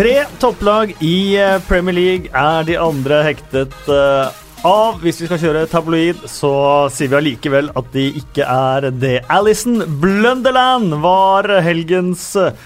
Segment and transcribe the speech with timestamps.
[0.00, 4.94] Tre topplag i eh, Premier League er de andre hektet eh, av.
[5.02, 6.52] Hvis vi skal kjøre tabloid, så
[6.88, 9.18] sier vi allikevel at de ikke er det.
[9.28, 12.56] Alison Blunderland var helgens eh,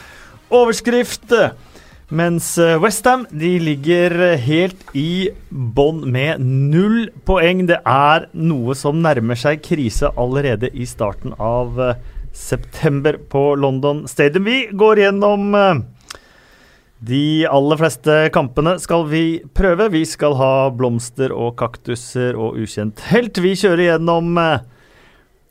[0.55, 1.35] overskrift.
[2.15, 7.65] Mens Westham ligger helt i bånn med null poeng.
[7.67, 11.83] Det er noe som nærmer seg krise allerede i starten av
[12.31, 14.47] september på London Stadium.
[14.47, 15.51] Vi går gjennom
[17.03, 19.25] de aller fleste kampene skal vi
[19.57, 19.91] prøve.
[19.93, 23.41] Vi skal ha blomster og kaktuser og ukjent helt.
[23.43, 24.63] Vi kjører gjennom eh,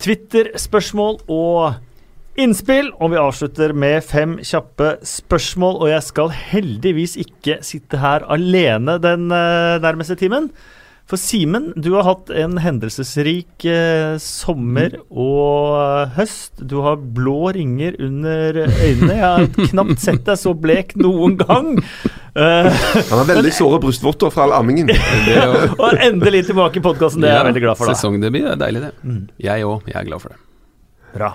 [0.03, 5.81] Twitter-spørsmål og innspill, og vi avslutter med fem kjappe spørsmål.
[5.83, 10.49] Og jeg skal heldigvis ikke sitte her alene den eh, nærmeste timen.
[11.09, 15.01] For Simen, du har hatt en hendelsesrik eh, sommer mm.
[15.11, 16.63] og eh, høst.
[16.63, 19.11] Du har blå ringer under øynene.
[19.11, 21.75] Jeg har knapt sett deg så blek noen gang.
[22.33, 24.89] Uh, Han har veldig såre brystvorter fra all ammingen.
[25.83, 27.21] og endelig tilbake i podkasten.
[27.21, 27.91] Det er jeg veldig glad for.
[27.91, 27.99] Da.
[27.99, 28.93] Sesongdebut er deilig, det.
[29.03, 29.21] Mm.
[29.43, 29.91] Jeg òg.
[29.91, 30.41] Jeg er glad for det.
[31.13, 31.33] Bra.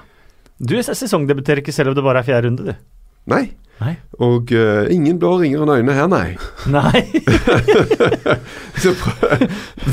[0.58, 2.86] Du sesongdebuterer ikke selv om det bare er fjerde runde, du.
[3.30, 3.44] Nei.
[3.79, 3.93] Nei.
[4.27, 6.33] Og uh, ingen blå ringer enn øynene her, nei.
[6.73, 7.03] Nei.
[8.83, 8.95] så,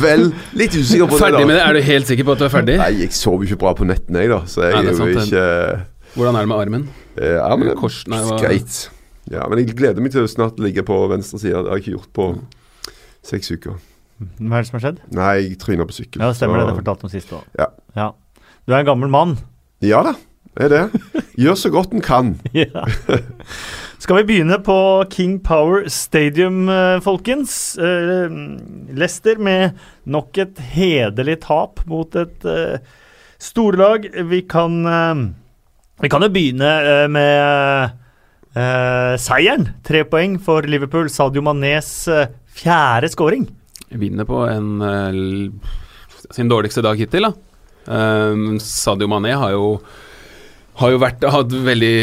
[0.01, 1.43] vel, litt usikker på ferdig det.
[1.43, 1.61] da med det?
[1.67, 2.79] Er du helt sikker på at du er ferdig?
[2.81, 4.41] Nei, jeg sover ikke bra på nettene, jeg, da.
[4.49, 5.45] Så jeg nei, er jo ikke
[6.15, 6.89] Hvordan er det med armen?
[7.19, 8.81] Uh, armen er Kors, nei, greit.
[9.29, 11.57] Ja, men jeg gleder meg til å snart ligge på venstre side.
[11.57, 12.29] Det har jeg ikke gjort på
[13.25, 13.81] seks uker.
[14.39, 15.01] Hva er det som har skjedd?
[15.13, 16.23] Nei, jeg tryna på sykkel.
[16.23, 16.65] Ja, Stemmer så...
[16.65, 16.71] det.
[16.71, 17.49] Det fortalte om sist òg.
[17.59, 17.69] Ja.
[17.99, 18.13] ja.
[18.65, 19.37] Du er en gammel mann.
[19.83, 20.15] Ja da
[20.55, 20.83] er det.
[21.39, 22.35] Gjør så godt en kan.
[22.55, 22.85] ja.
[23.99, 24.77] Skal vi begynne på
[25.11, 27.75] King Power Stadium, eh, folkens?
[27.79, 28.29] Uh,
[28.95, 32.77] Leicester med nok et hederlig tap mot et uh,
[33.41, 34.07] storlag.
[34.29, 34.83] Vi kan
[36.01, 38.01] Vi kan jo begynne med
[39.19, 39.69] seieren.
[39.83, 41.09] Tre poeng for Liverpool.
[41.11, 42.07] Sadio Manes
[42.55, 43.47] fjerde scoring.
[43.91, 44.79] Vinner på en
[46.31, 47.33] sin dårligste dag hittil, da.
[48.63, 49.65] Sadio Mané har jo
[50.79, 51.95] har jo vært, hatt veldig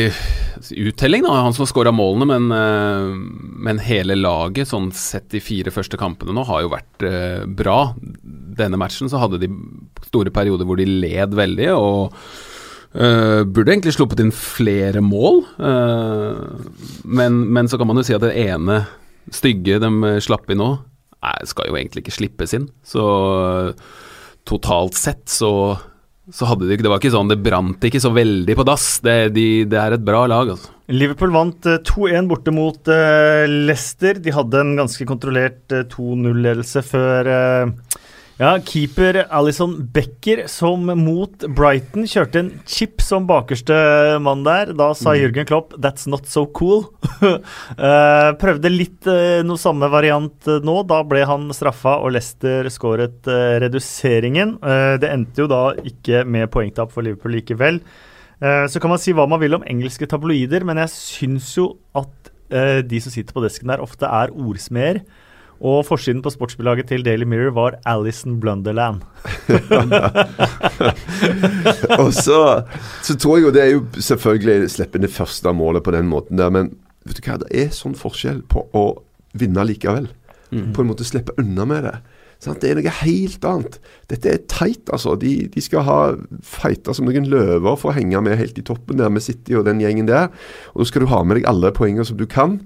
[0.71, 1.35] uttelling, da.
[1.45, 3.11] Han som skåra målene, men, eh,
[3.67, 7.95] men, hele laget, sånn sett de fire første kampene nå, har jo vært uh, bra.
[8.57, 9.51] Denne matchen så hadde de
[10.09, 12.15] store perioder hvor de led veldig, og
[12.97, 15.43] uh, burde egentlig sluppet inn flere mål.
[15.59, 16.65] Uh,
[17.05, 18.85] men, men, så kan man jo si at det ene
[19.33, 20.73] stygge de slapp inn nå,
[21.47, 22.65] skal jo egentlig ikke slippes inn.
[22.83, 23.05] Så
[24.49, 25.53] totalt sett så
[26.31, 28.87] så hadde de Det var ikke sånn, det brant ikke så veldig på dass.
[29.03, 30.71] Det, de, det er et bra lag, altså.
[30.93, 34.21] Liverpool vant 2-1 eh, borte mot uh, Leicester.
[34.23, 37.99] De hadde en ganske kontrollert uh, 2-0-ledelse før uh,
[38.41, 43.77] ja, keeper Alison Becker, som mot Brighton kjørte en chip som bakerste
[44.25, 44.73] mann der.
[44.79, 45.19] Da sa mm.
[45.21, 46.87] Jørgen Klopp 'that's not so cool'.
[47.23, 50.79] uh, prøvde litt uh, noe samme variant uh, nå.
[50.89, 53.29] Da ble han straffa, og Leicester skåret
[53.63, 54.57] reduseringen.
[54.99, 57.81] det endte jo da ikke med poengtap for Liverpool likevel.
[58.41, 62.33] så kan man si hva man vil om engelske tabloider, men jeg syns jo at
[62.89, 65.03] de som sitter på desken der, ofte er ordsmeder.
[65.63, 69.05] Og forsiden på sportsbilaget til Daily Mirror var Alison Blunderland.
[72.03, 72.41] og så,
[73.03, 76.11] så, tror jeg jo det er jo selvfølgelig slippe inn det første målet på den
[76.11, 76.73] måten der, men
[77.07, 78.87] vet du hva, det er sånn forskjell på å
[79.39, 80.11] vinne likevel.
[80.51, 80.73] Mm.
[80.75, 81.95] På en måte slippe unna med det.
[82.43, 82.59] Sant?
[82.59, 83.77] Det er noe helt annet.
[84.11, 85.15] Dette er teit, altså.
[85.21, 85.99] De, de skal ha
[86.43, 89.69] fighta som noen løver for å henge med helt i toppen der med City og
[89.69, 90.33] den gjengen der.
[90.75, 92.59] Og Da skal du ha med deg alle poengene som du kan.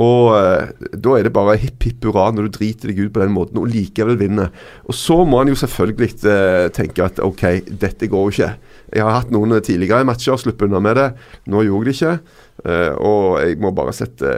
[0.00, 3.22] Og uh, da er det bare hipp hipp hurra når du driter deg ut på
[3.22, 4.50] den måten og likevel vinner.
[4.90, 8.50] Og så må han jo selvfølgelig uh, tenke at OK, dette går jo ikke.
[8.96, 11.06] Jeg har hatt noen tidligere matcher og sluppet unna med det.
[11.54, 12.16] Nå gjorde de ikke.
[12.66, 14.34] Uh, og jeg må bare sette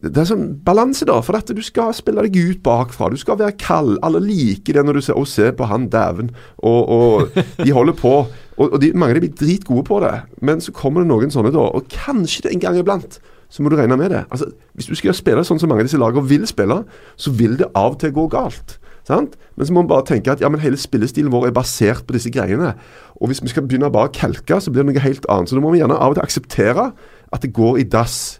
[0.00, 1.18] det er sånn balanse, da.
[1.20, 3.10] For dette, du skal spille deg ut bakfra.
[3.12, 3.98] Du skal være kald.
[4.06, 6.30] Alle liker det når du ser, 'Å, se på han dæven.
[6.58, 8.14] Og, og, de holder på.
[8.56, 10.22] Og, og de, mange dem blir dritgode på det.
[10.40, 11.68] Men så kommer det noen sånne, da.
[11.76, 13.20] Og kanskje det en gang iblant
[13.50, 14.24] så må du regne med det.
[14.30, 16.84] Altså, Hvis du skal spille sånn som mange av disse lagene vil spille,
[17.18, 18.78] så vil det av og til gå galt.
[19.08, 19.34] Sant?
[19.56, 22.14] Men så må man bare tenke at ja, men hele spillestilen vår er basert på
[22.14, 22.76] disse greiene.
[23.18, 25.50] Og hvis vi skal begynne bare å kelke, så blir det noe helt annet.
[25.50, 26.92] Så da må vi gjerne av og til akseptere
[27.32, 28.38] at det går i dass.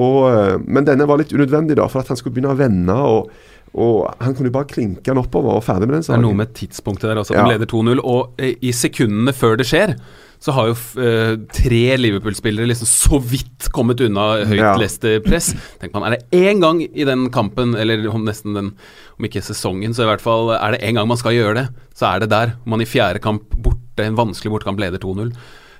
[0.00, 2.96] Og, eh, men denne var litt unødvendig, da, for at han skulle begynne å vende.
[2.96, 3.32] og
[3.72, 6.20] og Han kunne jo bare klinke den oppover og ferdig med den saken.
[6.20, 7.36] Det er noe med tidspunktet der også.
[7.38, 7.46] Ja.
[7.46, 9.94] De leder 2-0, og eh, i sekundene før det skjer,
[10.42, 14.72] så har jo uh, tre Liverpool-spillere liksom så vidt kommet unna høyt ja.
[14.80, 15.52] Leicester-press.
[15.78, 18.72] Tenk man, Er det én gang i den kampen, eller om nesten den,
[19.14, 21.66] om ikke sesongen, så i hvert fall er det én gang man skal gjøre det,
[21.94, 22.56] så er det der.
[22.66, 25.30] Om Man i fjerde kamp borte, en vanskelig bortekamp, leder 2-0.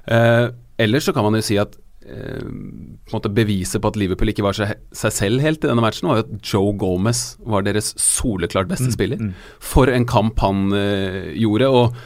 [0.07, 3.99] Uh, ellers så kan man jo si at eh, på en måte beviset på at
[4.01, 7.23] Liverpool ikke var seg, seg selv helt i denne matchen, var jo at Joe Gomez
[7.47, 9.21] var deres soleklart beste spiller.
[9.63, 11.71] For en kamp han uh, gjorde.
[11.71, 11.97] Og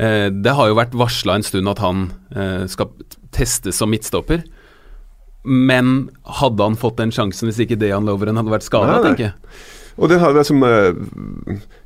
[0.00, 2.92] uh, det har jo vært varsla en stund at han uh, skal
[3.36, 4.44] testes som midtstopper.
[5.46, 6.10] Men
[6.40, 9.36] hadde han fått den sjansen hvis ikke Dejan Loveren hadde vært skada, tenker jeg.
[9.96, 10.92] Og det har vært som eh,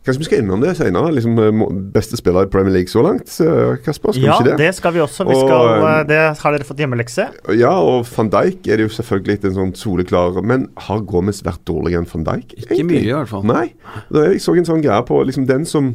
[0.02, 1.12] Kanskje vi skal innom det senere.
[1.14, 1.60] Liksom, eh,
[1.94, 3.30] beste spiller i Premier League så langt.
[3.44, 4.56] eh, Kasper, skal Ja, vi ikke det?
[4.66, 5.26] det skal vi også.
[5.28, 7.28] Vi Og, skal, eh, det har dere fått hjemmelekse.
[7.56, 11.62] Ja, og van Dijk er det jo selvfølgelig en sånn soleklar Men har Gomez vært
[11.70, 12.54] dårligere enn van Dijk?
[12.66, 13.44] Ikke mye, i hvert fall.
[13.46, 13.74] Nei.
[14.10, 15.94] Da jeg så en sånn greie på liksom den som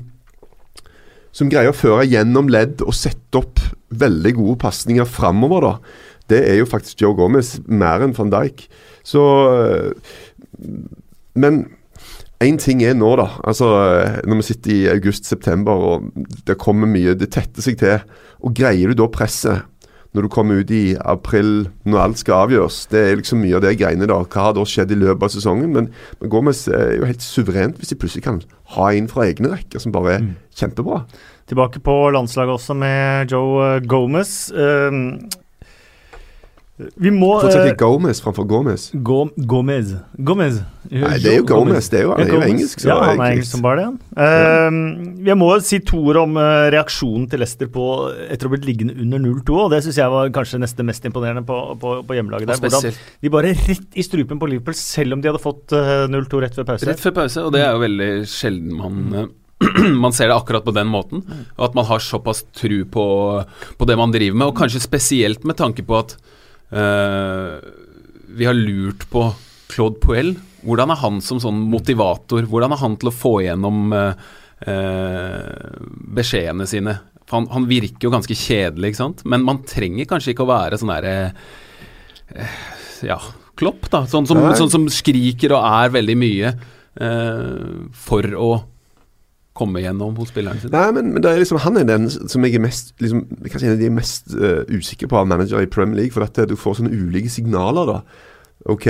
[1.36, 3.60] som greier å føre gjennom ledd og sette opp
[3.92, 5.74] veldig gode pasninger framover, da.
[6.30, 8.70] Det er jo faktisk Joe Gomez mer enn van Dijk.
[9.04, 9.20] Så
[11.36, 11.75] Men
[12.44, 13.30] én ting er nå, da.
[13.48, 16.10] Altså, øh, når vi sitter i august-september og
[16.48, 18.04] det kommer mye, det tetter seg til.
[18.44, 19.64] Og greier du da presset
[20.16, 22.86] når du kommer ut i april, når alt skal avgjøres?
[22.88, 24.22] Det er liksom mye av det greiene, da.
[24.24, 25.74] Hva har da skjedd i løpet av sesongen?
[25.76, 25.90] Men,
[26.22, 28.40] men Gomez er jo helt suverent hvis de plutselig kan
[28.78, 31.04] ha en fra egne rekker som bare er kjempebra.
[31.52, 34.32] Tilbake på landslaget også med Joe eh, Gomez.
[34.56, 35.18] Um,
[36.76, 38.90] vi må Fortsett i ikke Gomez framfor Gomez.
[39.08, 39.94] Go Gomez.
[40.28, 40.58] Gomez.
[40.92, 41.88] Nei, det er jo Gomez.
[41.88, 42.82] Det er jo, han er jo engelsk.
[42.84, 43.86] så Ja, han er engelsk som bare det.
[43.88, 44.74] han.
[44.76, 47.86] Um, jeg må si to ord om eh, reaksjonen til Leicester på
[48.28, 49.56] etter å ha blitt liggende under 0-2.
[49.64, 52.52] og Det syns jeg var kanskje neste mest imponerende på, på, på hjemmelaget.
[52.52, 52.60] der.
[52.68, 56.44] Hvordan de bare rett i strupen på Liverpool, selv om de hadde fått eh, 0-2
[56.44, 56.92] rett før pause.
[56.92, 59.34] Rett før pause, og det er jo veldig sjelden man eh,
[60.04, 61.24] man ser det akkurat på den måten.
[61.56, 63.06] Og at man har såpass tru på,
[63.80, 64.50] på det man driver med.
[64.52, 66.34] Og kanskje spesielt med tanke på at eh,
[66.70, 69.28] vi har lurt på
[69.72, 70.34] Claude Puel.
[70.66, 72.48] Hvordan er han som sånn motivator?
[72.50, 74.28] Hvordan er han til å få igjennom eh,
[74.72, 75.80] eh,
[76.18, 76.98] beskjedene sine?
[77.34, 79.26] Han, han virker jo ganske kjedelig, ikke sant?
[79.30, 81.16] Men man trenger kanskje ikke å være sånn derre
[82.34, 82.62] eh,
[83.06, 83.20] Ja,
[83.58, 84.06] klopp, da.
[84.10, 87.68] Sånn som, sånn som skriker og er veldig mye eh,
[88.08, 88.50] for å
[89.56, 90.74] komme gjennom hos spilleren sin.
[90.74, 93.70] Nei, men, men det er liksom, han er den som jeg er mest liksom, Kanskje
[93.70, 96.16] en av de mest uh, usikre på av manager i Premier League.
[96.16, 98.32] For at du får sånne ulike signaler, da.
[98.72, 98.88] Ok,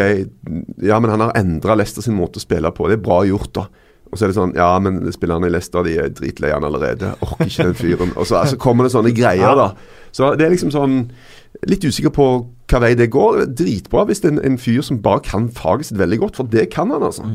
[0.85, 2.87] ja, men han har endra Leicester sin måte å spille på.
[2.89, 3.65] Det er bra gjort, da.
[4.11, 7.13] Og så er det sånn Ja, men spillerne i Leicester de er dritlei han allerede.
[7.25, 8.13] Orker ikke den fyren.
[8.15, 9.71] Og så altså, kommer det sånne greier, da.
[10.15, 11.01] Så det er liksom sånn
[11.65, 12.25] Litt usikker på
[12.67, 13.45] hva vei det går.
[13.57, 16.49] Dritbra hvis det er en, en fyr som bare kan faget sitt veldig godt, for
[16.51, 17.29] det kan han, altså.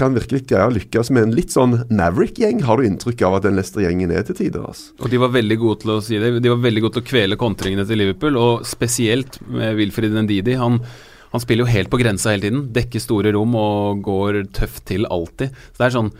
[0.00, 3.44] Kan virkelig greie å lykkes med en litt sånn Maverick-gjeng, har du inntrykk av at
[3.44, 4.64] den Leicester-gjengen er til tider.
[4.70, 4.94] altså.
[4.96, 6.32] Og de var veldig gode til å si det.
[6.40, 10.56] De var veldig gode til å kvele kontringene til Liverpool, og spesielt med Wilfried Ndidi.
[10.60, 10.80] Han,
[11.34, 12.64] han spiller jo helt på grensa hele tiden.
[12.72, 15.52] Dekker store rom og går tøft til alltid.
[15.70, 16.12] Så det er sånn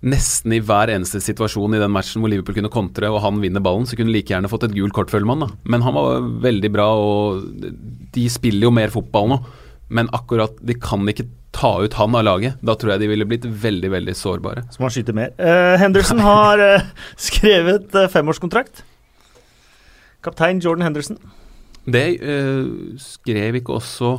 [0.00, 3.60] Nesten i hver eneste situasjon i den matchen hvor Liverpool kunne kontre og han vinner
[3.60, 5.44] ballen, så kunne like gjerne fått et gult kort, føler man.
[5.44, 5.48] da.
[5.68, 7.42] Men han var veldig bra, og
[8.14, 9.38] de spiller jo mer fotball nå.
[9.90, 12.60] Men akkurat de kan ikke ta ut han av laget.
[12.62, 14.64] Da tror jeg de ville blitt veldig, veldig sårbare.
[14.70, 15.32] Så må han skyte mer.
[15.34, 18.84] Uh, Henderson har uh, skrevet uh, femårskontrakt.
[20.22, 21.18] Kaptein Jordan Henderson.
[21.90, 22.20] Det
[23.00, 24.10] skrev ikke også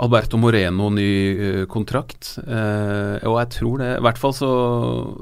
[0.00, 2.30] Alberto Moreno ny kontrakt.
[2.40, 4.48] Og jeg tror det I hvert fall så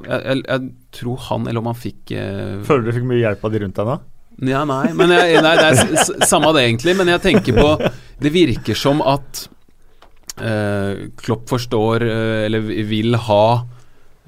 [0.07, 2.15] jeg, jeg, jeg tror han, eller om han fikk
[2.63, 3.97] Føler du fikk mye hjelp av de rundt deg nå?
[4.53, 6.95] Ja, nei, men jeg, nei, det er samme det egentlig.
[6.97, 9.45] Men jeg tenker på Det virker som at
[10.41, 13.45] eh, Klopp forstår, eh, eller vil ha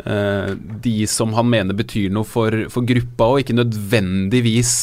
[0.05, 0.55] eh,
[0.87, 4.75] de som han mener betyr noe for, for gruppa, og ikke nødvendigvis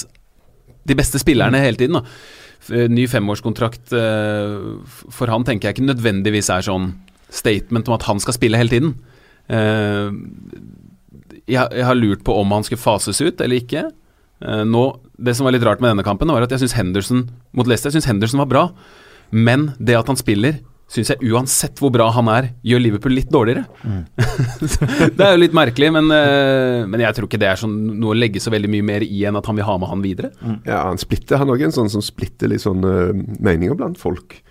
[0.88, 2.00] de beste spillerne hele tiden.
[2.00, 2.04] Da.
[2.70, 4.58] Eh, Ny femårskontrakt eh,
[5.10, 6.92] for han tenker jeg ikke nødvendigvis er sånn
[7.32, 8.94] statement om at han skal spille hele tiden.
[9.48, 10.10] Eh,
[11.50, 13.86] jeg, jeg har lurt på om han skulle fases ut eller ikke.
[14.42, 14.84] Eh, nå,
[15.22, 17.24] det som var litt rart med denne kampen, var at jeg syns Henderson
[17.56, 18.66] mot Leicester jeg synes Henderson var bra.
[19.32, 20.58] Men det at han spiller,
[20.92, 23.64] syns jeg uansett hvor bra han er, gjør Liverpool litt dårligere.
[25.16, 28.12] det er jo litt merkelig, men, eh, men jeg tror ikke det er sånn, noe
[28.12, 30.32] å legge så veldig mye mer i enn at han vil ha med han videre.
[30.68, 34.42] Ja, han splitter Han også en sånn som splitter litt sånn eh, meninger blant folk.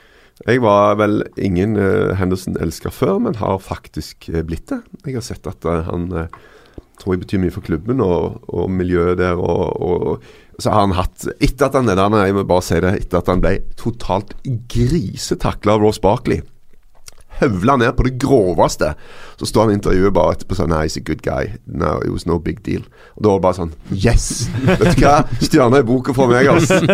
[0.47, 4.79] Jeg var vel ingen uh, Henderson-elsker før, men har faktisk uh, blitt det.
[5.05, 6.07] Jeg har sett at han
[7.01, 9.37] tror jeg betyr mye for klubben og, og miljøet der.
[9.37, 10.25] Og, og
[10.59, 13.29] så har han hatt Etter at han der, jeg må bare si det, etter at
[13.31, 14.33] han ble totalt
[14.71, 16.41] grisetakla av Ross Barkley
[17.41, 18.93] høvla ned på det groveste.
[19.39, 21.57] Så står han i intervjuet bare etterpå sånn Nei, he's a good guy.
[21.65, 22.85] No, it was no big deal.
[23.17, 24.27] Og da var det bare sånn Yes!
[24.69, 25.15] Vet du hva?
[25.41, 26.79] Stjerner i boka for meg, altså.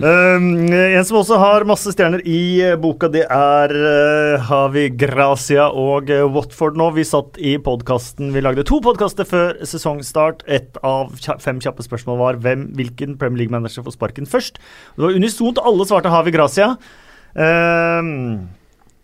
[0.00, 5.66] Um, en som også har masse stjerner i eh, boka, det er uh, Havi Gracia
[5.76, 6.86] og uh, Watford nå.
[6.96, 10.46] Vi satt i podkasten Vi lagde to podkaster før sesongstart.
[10.48, 11.12] Et av
[11.42, 14.62] fem kjappe spørsmål var hvem, hvilken Premier League-manager får sparken først.
[14.96, 15.60] Det var unisont.
[15.60, 16.72] Alle svarte Havi Gracia.
[17.34, 18.48] Um,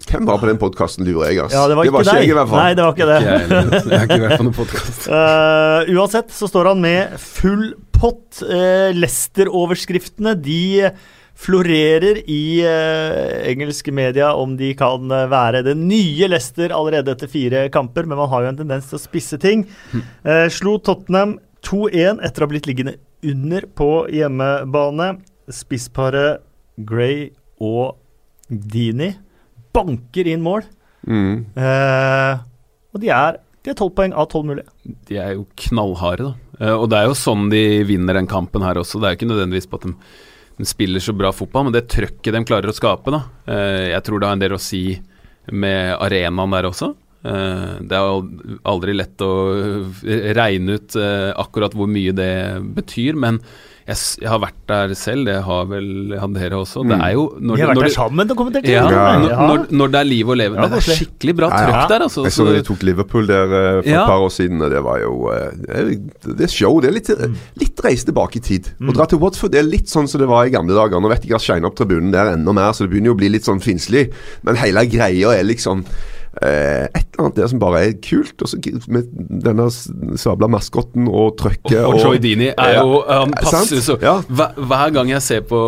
[0.04, 1.40] Hvem var på den podkasten, lurer jeg.
[1.46, 1.56] Altså.
[1.56, 2.20] ja, det var ikke ikke deg.
[2.20, 2.60] jeg, i hvert fall.
[2.60, 3.16] Nei, det var ikke det.
[3.16, 3.46] Ikke jeg.
[3.88, 5.06] Jeg har ikke vært på noen podkast.
[5.16, 7.64] Eh, uansett så står han med full
[7.96, 8.42] pott.
[8.44, 10.90] Uh, Lester-overskriftene de
[11.36, 17.30] florerer i uh, engelske media om de kan eh, være det nye Lester allerede etter
[17.30, 19.66] fire kamper, men man har jo en tendens til å spisse ting.
[20.24, 25.14] Uh, slo Tottenham 2-1 etter å ha blitt liggende under på hjemmebane.
[25.52, 26.44] Spissparet
[26.88, 27.30] Gray
[27.62, 27.96] og
[28.48, 29.14] Dini
[29.76, 30.66] banker inn mål.
[31.06, 31.44] Mm.
[31.54, 32.44] Eh,
[32.94, 34.72] og de er, de er 12 poeng av 12 mulige.
[35.08, 36.46] De er jo knallharde, da.
[36.60, 39.00] Eh, og det er jo sånn de vinner den kampen her også.
[39.00, 39.94] Det er jo ikke nødvendigvis på at de,
[40.60, 43.24] de spiller så bra fotball, men det trøkket de klarer å skape, da.
[43.52, 44.84] Eh, jeg tror det har en del å si
[45.52, 46.90] med arenaen der også.
[47.26, 49.32] Eh, det er aldri lett å
[50.40, 50.98] regne ut
[51.36, 52.34] akkurat hvor mye det
[52.76, 53.42] betyr, men
[53.86, 56.82] jeg, jeg har vært der selv, det har vel han dere også.
[56.90, 58.66] Det er jo når, Vi har vært når der sammen og kommentert.
[58.66, 59.46] Ja, når, Ja.
[59.46, 60.64] når, når det er liv og levende.
[60.66, 61.84] Ja, det er skikkelig bra trøkk ja.
[61.92, 62.24] der, altså.
[62.26, 64.02] Jeg så Så- de tok Liverpool der eh, for Ja.
[64.02, 65.94] et par år siden, og det var jo eh,
[66.26, 66.80] Det er show.
[66.80, 67.10] Det er litt,
[67.62, 68.72] litt reise tilbake i tid.
[68.82, 70.98] Å dra til Watford det er litt sånn som det var i gamle dager.
[71.00, 73.14] Nå vet jeg ikke at shine opp tribunen der enda mer, så det begynner jo
[73.14, 74.10] å bli litt sånn finslig.
[74.42, 75.84] Men hele greia er liksom
[76.42, 78.34] et eller annet der som bare er kult.
[78.44, 78.58] Og så
[78.92, 79.08] med
[79.44, 79.68] denne
[80.20, 84.18] sabla maskotten og trøkket Og, og Troy Dini er jo Han Eh, passer så Ja.
[84.28, 85.60] hver, hver gang jeg ser på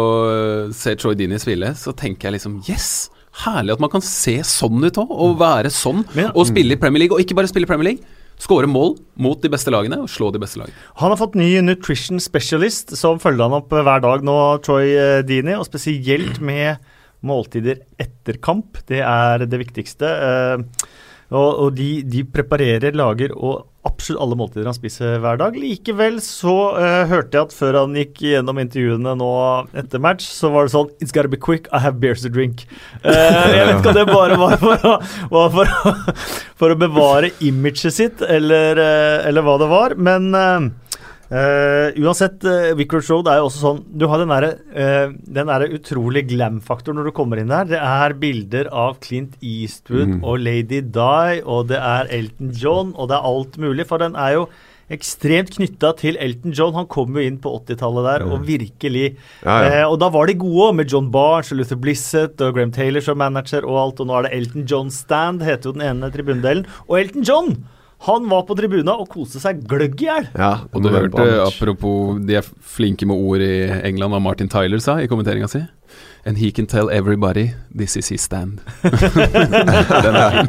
[0.76, 3.08] Ser Troy Dini spille, så tenker jeg liksom Yes!
[3.44, 6.00] Herlig at man kan se sånn ut òg, og være sånn.
[6.34, 8.02] Og spille i Premier League, og ikke bare spille i Premier League.
[8.42, 10.74] Skåre mål mot de beste lagene og slå de beste lagene.
[10.98, 14.34] Han har fått ny nutrition specialist som følger han opp hver dag nå,
[14.66, 16.78] Troy eh, Dini, og spesielt med
[17.26, 18.78] måltider etter kamp.
[18.88, 20.08] Det er det viktigste.
[20.28, 20.86] Eh,
[21.28, 25.56] og og de, de preparerer, lager og absolutt alle måltider han spiser hver dag.
[25.60, 29.28] Likevel så eh, hørte jeg at før han gikk gjennom intervjuene nå
[29.76, 32.64] etter match, så var det sånn It's gotta be quick, I have beers to drink.
[33.02, 34.96] Eh, jeg vet ikke om det bare var for å,
[35.34, 35.94] var for å,
[36.58, 38.80] for å bevare imaget sitt, eller,
[39.28, 40.32] eller hva det var, men
[41.30, 45.12] eh, Eh, uansett, uh, Vicarage Road er jo også sånn Du har den derre uh,
[45.28, 47.64] den derre utrolig glam-faktoren når du kommer inn der.
[47.68, 50.24] Det er bilder av Clint Eastwood Mm.
[50.24, 53.86] og Lady Di, og det er Elton John, og det er alt mulig.
[53.86, 54.48] For den er jo
[54.90, 56.72] ekstremt knytta til Elton John.
[56.78, 59.70] Han kom jo inn på 80-tallet der, og virkelig Ja, ja.
[59.82, 62.72] Eh, Og da var de gode òg, med John Barnes og Luther Blissett og Graham
[62.72, 64.00] Taylor som manager og alt.
[64.00, 66.64] Og nå er det Elton John Stand, heter jo den ene tribundelen.
[66.88, 67.58] Og Elton John!
[68.06, 70.28] Han var på tribuna og koste seg gløgg i hjel.
[70.38, 74.78] Ja, Og du hørte, apropos de er flinke med ord i England, hva Martin Tyler
[74.78, 75.64] sa i kommenteringa si.
[76.26, 78.60] And he can tell everybody this is his stand.
[78.84, 80.46] Den er.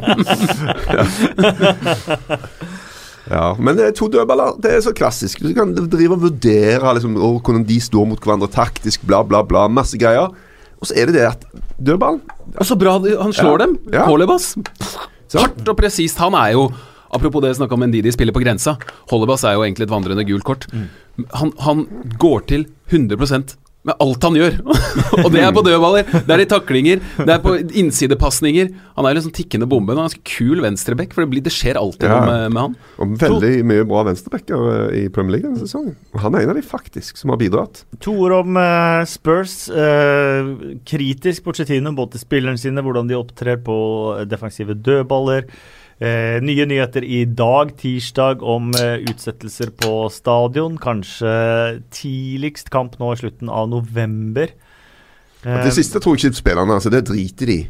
[3.30, 4.56] Ja, men det er to dødballer.
[4.62, 5.42] Det er så klassisk.
[5.44, 9.42] Du kan drive og vurdere liksom, og hvordan de står mot hverandre taktisk, bla, bla,
[9.46, 9.68] bla.
[9.70, 10.32] Masse greier.
[10.80, 11.44] Og så er det det at
[11.78, 12.22] dødballen
[12.56, 13.66] Og så bra han slår Ja.
[13.66, 13.76] dem!
[13.92, 14.06] Ja.
[14.08, 14.54] Holebas.
[15.30, 16.18] Så- Hardt og presist.
[16.18, 16.70] Han er jo
[17.10, 18.76] Apropos det vi snakka om Ndidi spiller på grensa.
[19.10, 20.68] Holebas er jo egentlig et vandrende gult kort.
[21.36, 21.86] Han, han
[22.18, 23.56] går til 100%
[23.88, 24.56] med alt han gjør.
[25.24, 28.68] og det er på dødballer, det er i taklinger, det er på innsidepasninger.
[28.98, 29.94] Han er liksom tikkende bombe.
[29.94, 32.18] Han er ganske kul venstreback, for det, blir, det skjer alltid Ja.
[32.18, 32.76] noe med, med han.
[33.00, 35.96] Og veldig mye bra venstrebacker eh, i Premier League denne sesongen.
[36.20, 37.84] Han er en av de faktisk som har bidratt.
[38.04, 39.62] To ord om uh, Spurs.
[39.72, 43.78] Uh, kritisk Pochettino, både til spillerne sine, hvordan de opptrer på
[44.28, 45.48] defensive dødballer.
[46.00, 50.78] Eh, nye nyheter i dag, tirsdag, om eh, utsettelser på stadion.
[50.80, 51.34] Kanskje
[51.92, 54.48] tidligst kamp nå i slutten av november.
[55.44, 57.68] Eh, Det siste tror jeg ikke spillerne altså, Det driter de i.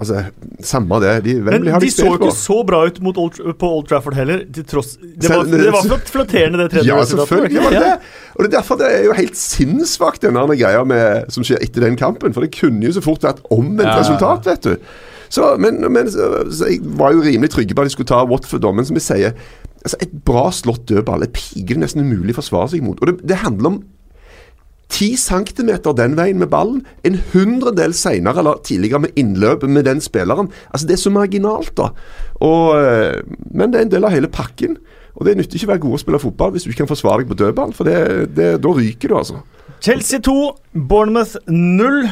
[0.00, 0.22] Altså,
[0.64, 1.14] Samme det.
[1.24, 2.28] De, men har de de så jo på.
[2.28, 5.84] ikke så bra ut mot Old, på Old Trafford heller, tross Det var, det var
[5.90, 7.90] flott, flatterende, det tredje Ja, selvfølgelig var det Ja.
[7.96, 8.16] det.
[8.36, 11.60] Og det er derfor det er jo helt sinnssvakt, den der greia med, som skjer
[11.64, 12.32] etter den kampen.
[12.36, 14.00] For det kunne jo så fort vært omvendt Ja.
[14.00, 14.76] resultat, vet du.
[15.30, 18.24] Så, men, men så, så jeg var jo rimelig trygge på at de skulle ta
[18.26, 19.36] Watford, da, men som vi sier
[19.80, 22.98] altså Et bra slått dødball er piger nesten umulig å forsvare seg mot.
[23.00, 23.78] Og det, det handler om
[24.90, 30.02] 10 centimeter den veien med ballen, en hundredel senere eller tidligere med innløp med den
[30.04, 30.50] spilleren.
[30.70, 31.90] Altså Det er så marginalt, da.
[32.44, 33.22] Og, eh,
[33.54, 34.76] men det er en del av hele pakken.
[35.14, 37.22] Og det nytter ikke å være god å spille fotball hvis du ikke kan forsvare
[37.22, 39.40] deg på dødball, for det, det, da ryker du, altså.
[39.80, 40.36] Chelsea 2,
[40.74, 42.04] Bournemouth 0.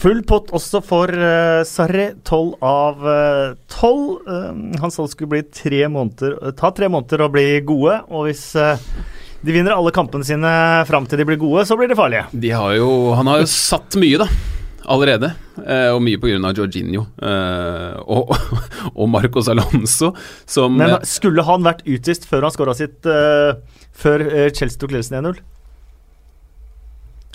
[0.00, 2.10] Full pott også for uh, Sarri.
[2.24, 4.22] Tolv av eh, tolv.
[4.24, 7.98] Uh, han sa det skulle bli tre måneder, uh, ta tre måneder å bli gode.
[8.08, 10.52] Og hvis de vinner alle kampene sine
[10.88, 12.30] fram til de blir gode, så blir de farlige.
[12.32, 12.88] De har jo,
[13.18, 14.28] han har jo satt mye, da.
[14.90, 15.28] Allerede.
[15.92, 16.50] og mye pga.
[16.56, 17.04] Jorginho
[18.10, 18.32] og,
[18.98, 20.14] og Marcos Alonso,
[20.48, 24.24] som Men skulle han vært utvist før han skåra sitt Før
[24.56, 25.38] Chelsea tok ledelsen 1-0?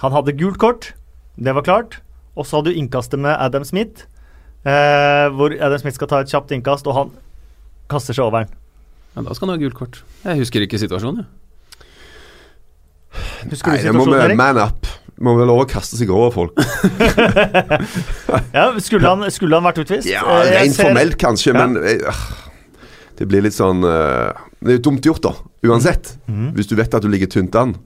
[0.02, 0.90] Han hadde gult kort,
[1.38, 2.00] det var klart.
[2.36, 4.08] Og så har du innkastet med Adam Smith,
[4.68, 7.16] eh, hvor Adam Smith skal ta et kjapt innkast, og han
[7.92, 8.54] kaster seg over den.
[9.16, 10.04] Ja, da skal han ha gult kort.
[10.26, 11.32] Jeg husker ikke situasjonen, jeg.
[13.52, 14.88] Husker Nei, det må vi man up.
[15.24, 16.58] Må vel lov å kaste seg over folk.
[18.58, 20.10] ja, skulle han, skulle han, vært utvist?
[20.12, 20.90] Ja, eh, Rent ser...
[20.90, 21.62] formelt kanskje, ja.
[21.62, 22.26] men øh,
[23.16, 25.32] det blir litt sånn øh, Det er jo dumt gjort, da.
[25.70, 26.18] Uansett.
[26.28, 26.52] Mm.
[26.58, 27.78] Hvis du vet at du ligger tynt an.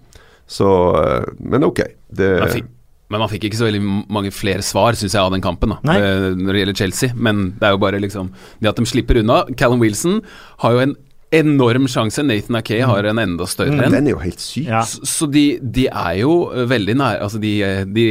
[0.50, 0.66] Så
[0.98, 1.84] øh, Men ok.
[2.10, 2.76] Det, det er fint.
[3.10, 3.82] Men man fikk ikke så veldig
[4.14, 7.10] mange flere svar, syns jeg, av den kampen, da, eh, når det gjelder Chelsea.
[7.16, 8.30] Men det er jo bare liksom
[8.62, 9.44] det at de slipper unna.
[9.58, 10.20] Callum Wilson
[10.62, 10.96] har jo en
[11.36, 12.24] enorm sjanse.
[12.26, 13.96] Nathan Akay har en enda større mm, en.
[13.98, 14.68] Den er jo helt syk.
[14.68, 14.82] Ja.
[14.86, 16.34] Så, de, de, er jo
[16.70, 17.54] veldig nære Altså, de,
[17.94, 18.06] de,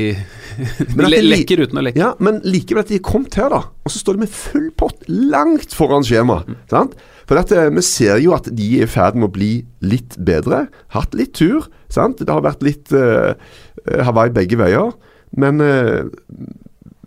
[0.94, 2.02] de le lekker uten å lekke.
[2.02, 3.64] Ja, men likevel at de er kommet her, da.
[3.84, 6.40] Og så står de med full pott langt foran skjema.
[6.46, 6.60] Mm.
[6.70, 6.98] Sant?
[7.28, 9.52] For dette, vi ser jo at de er i ferd med å bli
[9.84, 10.66] litt bedre.
[10.94, 11.66] Hatt litt tur.
[11.92, 12.22] sant?
[12.22, 13.34] Det har vært litt uh,
[14.06, 14.94] Hawaii begge veier.
[15.37, 16.08] Men, uh,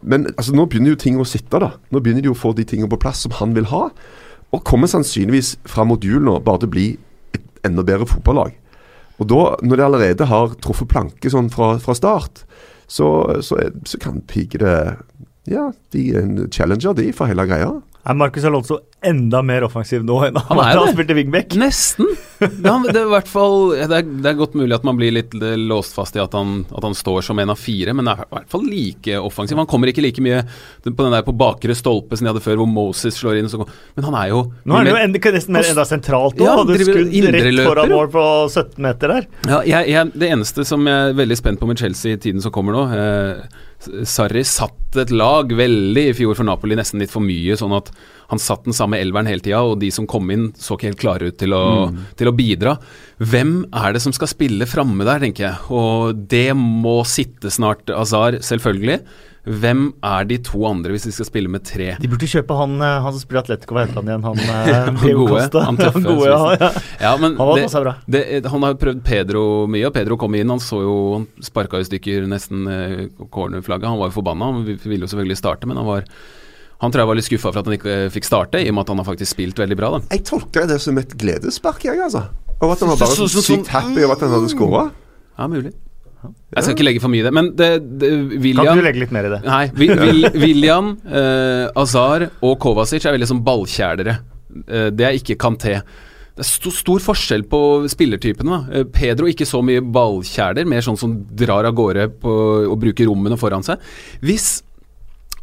[0.06, 1.72] men altså, nå begynner jo ting å sitte, da.
[1.90, 3.88] Nå begynner de å få de tingene på plass som han vil ha.
[4.52, 6.88] Og kommer sannsynligvis fra jul nå bare til å bli
[7.36, 8.58] et enda bedre fotballag.
[9.22, 12.44] Og da, når de allerede har truffet planke sånn fra, fra start,
[12.90, 14.76] så, så, så kan pike det
[15.50, 17.72] Ja, de er en challenger, de, for hele greia.
[18.02, 21.54] Er Marcus Alonso enda mer offensiv nå enn han, han, spilte wingback?
[21.58, 22.08] Nesten.
[22.42, 25.36] Det er, det, er fall, det, er, det er, godt mulig at man blir litt
[25.38, 28.30] låst fast i at han, at han, står som en av fire, men er i
[28.34, 29.60] hvert fall like offensiv.
[29.62, 30.42] Han kommer ikke like mye
[30.82, 33.50] på den der på bakre stolpe som de hadde før, hvor Moses slår inn.
[33.52, 36.46] Så, men han er jo Nå er han jo nesten mer enda sentralt òg.
[36.46, 39.30] Ja, hadde skudd rett foran mål på 17 meter der.
[39.46, 42.42] Ja, jeg, jeg, det eneste som jeg er veldig spent på med Chelsea i tiden
[42.42, 43.62] som kommer nå eh,
[44.08, 47.56] Sarri satt et lag veldig i fjor for Napoli, nesten litt for mye.
[47.58, 47.90] sånn at
[48.32, 51.02] han satt den samme elveren hele tida, og de som kom inn, så ikke helt
[51.02, 51.98] klare ut til å, mm.
[52.20, 52.76] til å bidra.
[53.20, 55.66] Hvem er det som skal spille framme der, tenker jeg.
[55.76, 57.92] Og det må sitte snart.
[57.92, 59.02] Azar, selvfølgelig.
[59.42, 61.96] Hvem er de to andre hvis de skal spille med tre?
[61.98, 64.26] De burde kjøpe han, eh, han som spiller Atletico, heter han igjen?
[64.28, 64.42] Han,
[65.02, 66.04] eh, gode, han tøffe.
[66.12, 66.70] gode, ja, ja.
[67.02, 67.96] ja men han, det, bra.
[68.06, 68.22] Det,
[68.54, 70.54] han har prøvd Pedro mye, og Pedro kom inn.
[70.54, 73.02] Han så jo Han sparka i stykker nesten eh,
[73.34, 73.90] cornerflagget.
[73.90, 74.52] Han var jo forbanna.
[74.54, 76.06] Han ville jo selvfølgelig starte, men han var
[76.82, 78.74] han tror jeg var litt skuffa for at han ikke eh, fikk starte, i og
[78.74, 79.92] med at han har faktisk spilt veldig bra.
[79.94, 80.00] da.
[80.16, 82.26] Jeg tolker det som et gledesspark, jeg, altså.
[82.58, 84.88] Og at han var bare så, så, så, sykt happy over at han hadde skåra.
[85.38, 85.76] Ja, mulig.
[86.22, 87.70] Jeg skal ikke legge for mye i det, men det,
[88.02, 88.12] det,
[88.44, 89.42] William Kan du legge litt mer i det?
[89.48, 89.64] Nei.
[89.78, 94.18] Vil, William, eh, Azar og Kovacic er veldig som ballkjælere.
[94.68, 95.78] Eh, det er ikke Kanté.
[96.32, 98.60] Det er stor, stor forskjell på spillertypene.
[98.72, 102.36] Eh, Pedro ikke så mye ballkjæler, mer sånn som drar av gårde på,
[102.68, 103.82] og bruker rommene foran seg.
[104.24, 104.60] Hvis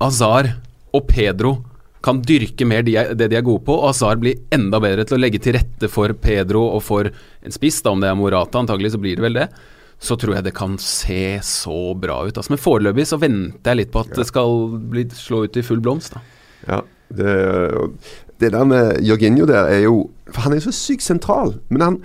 [0.05, 0.53] Azar
[0.95, 1.57] og Pedro
[2.05, 5.05] kan dyrke mer de er, det de er gode på, og Azar blir enda bedre
[5.09, 8.19] til å legge til rette for Pedro og for en spiss, da om det er
[8.19, 9.49] Morata, antagelig så blir det vel det,
[9.99, 12.37] så tror jeg det kan se så bra ut.
[12.37, 14.21] Altså, men foreløpig så venter jeg litt på at ja.
[14.21, 14.61] det skal
[14.93, 16.15] bli, slå ut i full blomst.
[16.15, 16.23] Da.
[16.69, 16.81] Ja,
[17.19, 17.35] det,
[18.39, 21.55] det der med Jorginho der er jo For han er jo så sykt sentral.
[21.73, 21.99] Men han,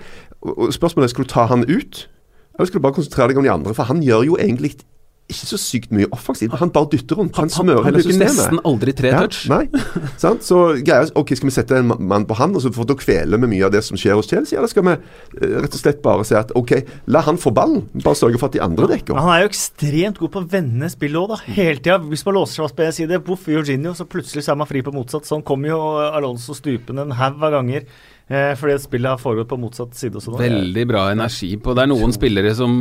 [0.72, 2.06] spørsmålet er skal du ta han ut,
[2.54, 3.74] eller skal du bare konsentrere deg om de andre?
[3.76, 4.78] For han gjør jo egentlig
[5.24, 6.52] ikke så sykt mye offensivt.
[6.60, 7.32] Han bare dytter rundt.
[7.38, 8.26] Han, han smører hele systemet.
[8.28, 9.38] Han bruker nesten aldri tre touch.
[9.48, 9.84] Ja, nei,
[10.24, 10.44] sant?
[10.44, 13.38] Så greia ok, Skal vi sette en mann på han, og så for å kvele
[13.40, 14.58] med mye av det som skjer hos Chelsea?
[14.60, 16.76] Eller skal vi uh, rett og slett bare si at ok,
[17.08, 19.16] la han få ballen, bare sørge for at de andre dekker?
[19.16, 21.40] Han er jo ekstremt god på å vende spillet òg, da.
[21.56, 22.00] Hele tida.
[22.12, 24.84] Hvis man låser seg fast på én side, boff, Jorginho, så plutselig er man fri
[24.84, 25.24] på motsatt.
[25.28, 27.88] Sånn kommer jo Alonso stupende en haug av ganger.
[28.24, 30.38] Eh, fordi spillet har foregått på motsatt side også.
[30.40, 32.78] Veldig bra energi på Det er noen spillere som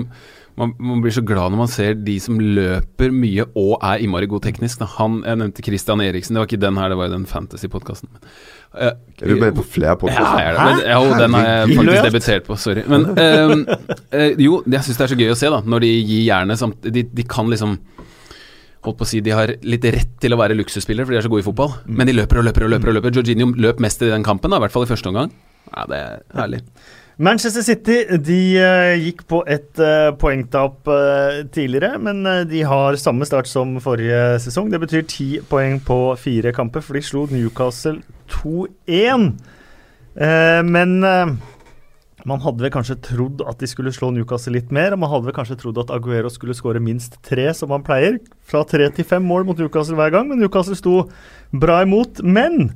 [0.59, 4.27] man, man, blir så glad når man ser de som løper mye og er innmari
[4.29, 4.83] god teknisk.
[4.97, 8.11] Han, Jeg nevnte Christian Eriksen, det var ikke den her, det var jo den Fantasy-podkasten.
[8.73, 10.45] Uh, er du med på flere podkaster?
[10.45, 12.85] Ja, men, ja, den har jeg faktisk debutert på, sorry.
[12.89, 13.55] Men uh,
[14.13, 16.61] uh, jo, jeg syns det er så gøy å se, da, når de gir jernet
[16.61, 17.79] samt de, de, kan liksom
[18.83, 21.23] Holdt på å si De har litt rett til å være luksusspillere, for de er
[21.23, 21.69] så gode i fotball.
[21.85, 21.93] Mm.
[22.01, 22.89] Men de løper og løper og løper.
[22.91, 25.31] og løper Jorginho løp mest i den kampen, da, i hvert fall i første omgang.
[25.69, 26.59] Ja, det er herlig.
[27.17, 33.27] Manchester City de uh, gikk på et uh, poengtap uh, tidligere, men de har samme
[33.29, 34.71] start som forrige sesong.
[34.73, 37.99] Det betyr ti poeng på fire kamper, for de slo Newcastle
[38.33, 39.33] 2-1.
[40.65, 40.93] men
[42.23, 45.27] Man hadde vel kanskje trodd at de skulle slå Newcastle litt mer, og man hadde
[45.27, 48.21] vel kanskje trodd at Aguero skulle skåre minst tre, som han pleier.
[48.47, 51.09] Fra tre til fem mål mot Newcastle hver gang, men Newcastle sto
[51.51, 52.23] bra imot.
[52.23, 52.71] Men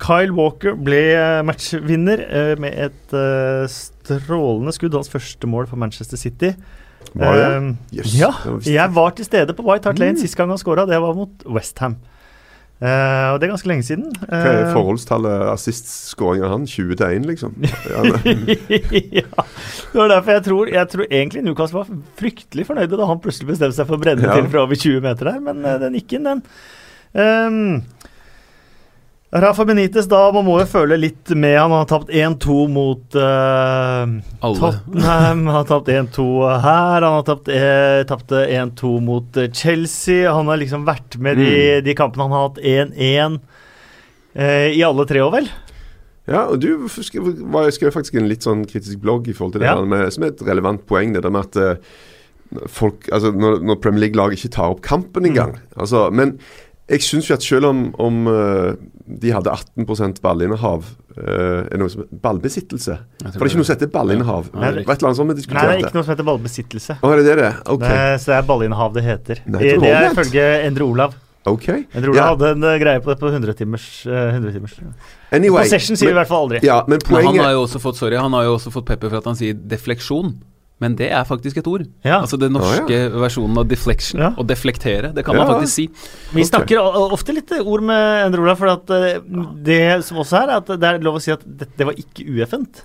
[0.00, 4.94] Kyle Walker ble eh, matchvinner eh, med et eh, strålende skudd.
[4.96, 6.54] Hans første mål for Manchester City.
[7.18, 7.76] Var det?
[7.98, 8.30] Jøss, ja,
[8.64, 10.22] jeg var til stede på White Hart Lane Mm.
[10.22, 10.86] sist gang han skåra.
[10.88, 11.98] Det var mot Westham.
[12.82, 14.08] Uh, og det er ganske lenge siden.
[14.26, 16.64] Hva er forholdstallet assist-skåringa han?
[16.66, 17.52] 20 til 1, liksom?
[17.62, 19.26] Ja, det-
[19.94, 23.76] var derfor jeg tror Jeg tror egentlig Newcastle var fryktelig fornøyde da han plutselig bestemte
[23.76, 24.34] seg for å brenne Ja.
[24.34, 26.42] til fra over 20 meter der, men den gikk inn, den.
[27.14, 27.82] Um,
[29.32, 31.54] Rafa Benitez, da man må jo føle litt med.
[31.56, 34.02] Han har tapt 1-2 mot uh,
[34.44, 34.58] Alle.
[34.60, 35.46] Tottenham.
[35.46, 36.26] Han har tapt 1-2
[36.60, 37.06] her.
[37.06, 40.26] Han har tapt eh, tapte 1-2 mot eh, Chelsea.
[40.28, 41.84] Han har liksom vært med de, Mm.
[41.86, 43.38] de kampene han har hatt 1-1
[44.36, 45.48] eh, i alle tre år, vel?
[46.28, 47.32] Ja, og du skrev,
[47.74, 49.78] skrev faktisk en litt sånn kritisk blogg i forhold til det Ja.
[49.80, 51.16] her, med, som er et relevant poeng.
[51.16, 55.24] Det der med at uh, folk Altså, når, når Premier League-lag ikke tar opp kampen
[55.32, 55.56] engang.
[55.56, 55.72] Mm.
[55.80, 56.36] Altså, men
[56.90, 58.74] jeg syns jo at selv om, om eh,
[59.22, 60.84] de hadde 18 ballinnehav
[61.16, 62.96] eh, er det noe som, Ballbesittelse.
[63.22, 64.48] For det er ikke noe som heter ballinnehav.
[64.54, 66.98] Nei, det er ikke noe som heter ballbesittelse.
[67.00, 67.60] Oh, er det det er?
[67.62, 69.44] Det, så det er ballinnehav det heter.
[69.46, 71.18] Nei, det, det er ifølge Endre Olav.
[71.48, 71.84] Okay.
[71.90, 73.88] Endre Olav Ja, hadde en eh, greie på det på 100 timers.
[74.06, 74.78] Uh, 100 timers.
[75.34, 75.66] anyway.
[75.66, 76.62] Possession sier vi i hvert fall aldri.
[76.66, 79.10] ja, men Men han har jo også fått sorry, han har jo også fått pepper
[79.10, 80.36] for at han sier defleksjon.
[80.82, 81.84] Men det er faktisk et ord.
[82.02, 82.18] Ja.
[82.20, 84.22] Altså Den norske versjonen av deflection.
[84.24, 84.32] Ja.
[84.34, 85.12] Å deflektere.
[85.14, 85.44] Det kan Ja.
[85.44, 85.88] man faktisk si.
[86.34, 86.82] Vi snakker
[87.14, 89.20] ofte litt ord med Endre Olav, for at eh,
[89.62, 91.94] det som også er, er at det er lov å si at det, det var
[91.94, 92.82] ikke ueffent.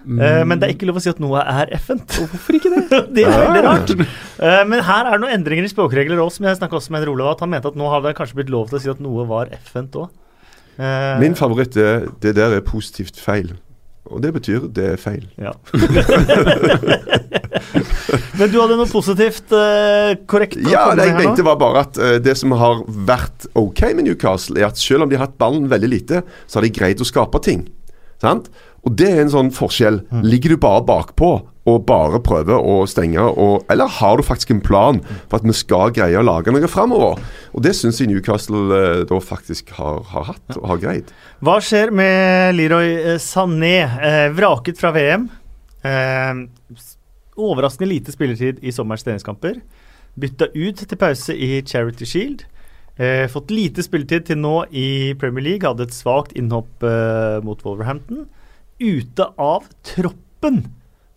[0.00, 2.16] Eh, men det er ikke lov å si at noe er effent.
[2.30, 2.84] Hvorfor ikke det?
[3.16, 3.94] det er veldig rart.
[3.96, 7.02] Eh, men her er det noen endringer i språkregler også, som jeg snakka også med
[7.02, 8.92] Endre Olav, at han mente at nå har det kanskje blitt lov til å si
[8.92, 10.12] at noe var effent òg.
[11.20, 13.50] Min favoritt er det der er positivt feil.
[14.08, 15.26] Og det betyr det er feil.
[15.38, 15.52] Ja.
[18.40, 20.56] Men du hadde noe positivt eh, korrekt?
[20.64, 24.56] Ja, det jeg mente var bare at eh, det som har vært ok med Newcastle,
[24.60, 27.08] er at selv om de har hatt ballen veldig lite, så har de greid å
[27.08, 27.66] skape ting.
[28.20, 28.50] Sant?
[28.86, 30.00] Og det er en sånn forskjell.
[30.08, 30.22] Mm.
[30.24, 31.30] Ligger du bare bakpå
[31.68, 35.54] og bare prøver å stenge, og, eller har du faktisk en plan for at vi
[35.54, 37.20] skal greie å lage noe framover?
[37.52, 41.12] Og det syns jeg Newcastle eh, da faktisk har, har hatt og har greid.
[41.44, 43.76] Hva skjer med Leroy eh, Sané?
[43.84, 45.28] Eh, vraket fra VM.
[45.84, 46.42] Eh,
[47.40, 49.60] overraskende lite spilletid i sommerens treningskamper.
[50.20, 52.48] Bytta ut til pause i Charity Shield.
[53.00, 55.64] Eh, fått lite spilletid til nå i Premier League.
[55.68, 58.26] Hadde et svakt innhopp eh, mot Wolverhampton.
[58.80, 60.62] Ute av troppen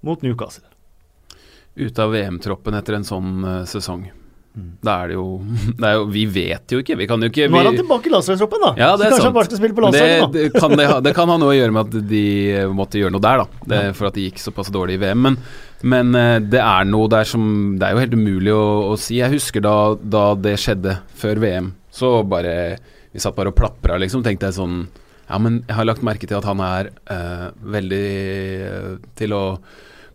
[0.03, 0.67] mot Newcastle.
[1.79, 4.03] Ute av VM-troppen etter en sånn uh, sesong.
[4.53, 5.39] Da er det, jo,
[5.79, 6.97] det er jo Vi vet jo ikke.
[6.99, 8.71] Vi kan jo ikke Nå er han tilbake i landslagstroppen, da.
[8.77, 9.25] Ja, det så kanskje sant.
[9.25, 10.27] han bare skal spille på landslaget nå.
[10.35, 13.01] det, kan det, ha- det kan ha noe å gjøre med at de eh, måtte
[13.01, 13.63] gjøre noe der, da.
[13.73, 15.23] Det, for at det gikk såpass dårlig i VM.
[15.25, 15.39] Men,
[15.95, 17.47] men eh, det er noe der som
[17.79, 19.17] Det er jo helt umulig å, å si.
[19.23, 22.53] Jeg husker da, da det skjedde før VM, så bare
[23.15, 24.21] Vi satt bare og plapra, liksom.
[24.27, 24.83] Tenkte jeg sånn
[25.29, 28.05] Ja, men jeg har lagt merke til at han er eh, veldig
[28.67, 29.43] eh, til å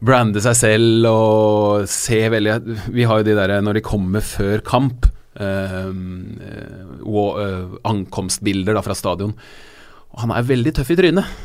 [0.04, 2.52] brande seg selv og se veldig
[2.94, 5.08] Vi har jo de der når de kommer før kamp.
[5.38, 9.34] eh, eh, eh, ankomstbilder da fra stadion.
[10.12, 11.38] Og han er veldig tøff i trynet.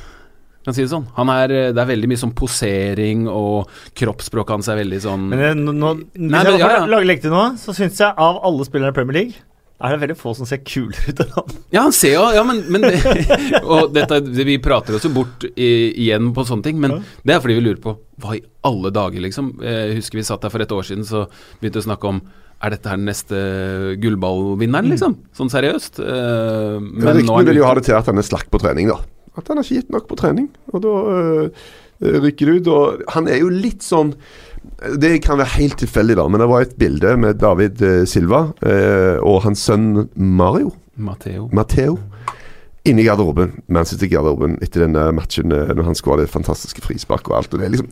[0.64, 1.08] Kan si det sånn.
[1.18, 5.26] Han er, eh, det er veldig mye sånn posering, og kroppsspråket hans er veldig sånn
[5.34, 6.86] Men nå, hvis Nei, jeg ja, ja.
[6.88, 9.42] lage legge til noe, så syns jeg av alle spillere i Premier League
[9.84, 11.56] er det veldig få som ser kulere ut enn han.
[11.76, 13.02] Ja, han ser jo Ja, men, men det,
[13.64, 15.72] Og dette, vi prater oss jo bort i,
[16.06, 17.02] igjen på sånne ting, men Ja.
[17.24, 19.58] det er fordi vi lurer på hva i alle dager, liksom.
[19.60, 21.26] Jeg husker vi satt der for et år siden, så
[21.60, 22.22] begynte vi å snakke om
[22.64, 23.40] er dette her den neste
[24.00, 25.18] gullballvinneren, liksom?
[25.36, 26.00] Sånn seriøst.
[26.00, 28.88] Uh, men nå Ryktene vil jo ha det til at han er slakk på trening,
[28.94, 29.02] da.
[29.36, 30.48] At han har ikke gitt nok på trening.
[30.72, 31.66] Og da øh,
[32.24, 32.68] rykker det ut.
[32.70, 34.14] Og han er jo litt sånn
[35.00, 38.46] Det kan være helt tilfeldig, da, men det var et bilde med David eh, Silva
[38.66, 41.48] eh, og hans sønn Mario, Matteo.
[41.56, 41.98] Matteo,
[42.86, 47.54] inne i garderoben, Manchester-garderoben, etter denne matchen eh, når han skåret fantastiske frispark og alt.
[47.54, 47.92] Og det er liksom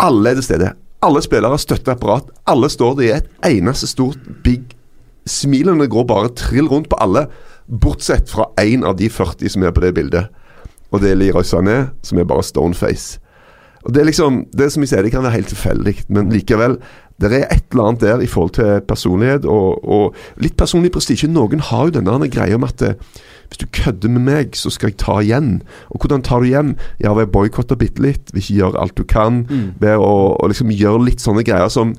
[0.00, 0.72] Alle er til stede.
[1.04, 2.30] Alle spillere har støtteapparat.
[2.48, 4.76] Alle står det i et eneste stort big
[5.28, 7.26] Smilene går bare trill rundt på alle,
[7.68, 10.30] bortsett fra én av de 40 som er på det bildet.
[10.90, 13.20] Og det er Leroy Sané, som er bare stoneface.
[13.84, 16.76] Og Det er liksom, det som jeg sier, det kan være helt tilfeldig, men likevel
[17.20, 21.28] Det er et eller annet der i forhold til personlighet og, og litt personlig prestisje.
[21.28, 22.94] Noen har jo denne greia med at det,
[23.50, 25.60] hvis du kødder med meg, så skal jeg ta igjen.
[25.90, 26.78] Og hvordan tar du igjen?
[26.96, 29.42] Ja, ved å boikotte bitte litt, vil ikke gjøre alt du kan.
[29.50, 29.68] Mm.
[29.82, 31.92] Ved å, å liksom gjøre litt sånne greier som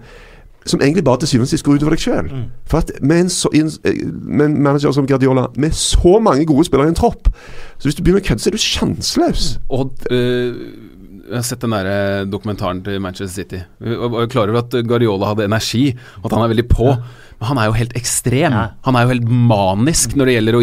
[0.66, 2.28] som egentlig bare til syvende og sist går utover deg sjøl.
[2.30, 2.44] Mm.
[2.70, 6.46] For at med en, så, en, eh, med en manager som Guardiola, med så mange
[6.46, 7.30] gode spillere i en tropp
[7.80, 9.48] Så hvis du begynner å kødde, så er du sjanseløs.
[9.70, 10.54] Og øh,
[11.22, 13.60] jeg har sett den der eh, dokumentaren til Manchester City.
[13.86, 15.84] Og og jeg er klar over at Guardiola hadde energi,
[16.22, 16.88] og at han er veldig på.
[17.42, 18.58] Men han er jo helt ekstrem.
[18.86, 20.62] Han er jo helt manisk når det gjelder å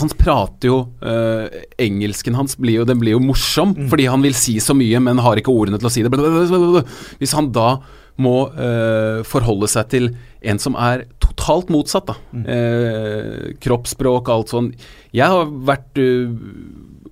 [0.00, 4.36] Han prater jo øh, Engelsken hans blir jo, den blir jo morsom, fordi han vil
[4.36, 6.86] si så mye, men har ikke ordene til å si det.
[7.20, 7.68] Hvis han da
[8.16, 10.10] må øh, forholde seg til
[10.46, 12.16] en som er totalt motsatt, da.
[12.54, 14.70] Eh, kroppsspråk, alt sånn.
[15.16, 16.32] Jeg har vært øh,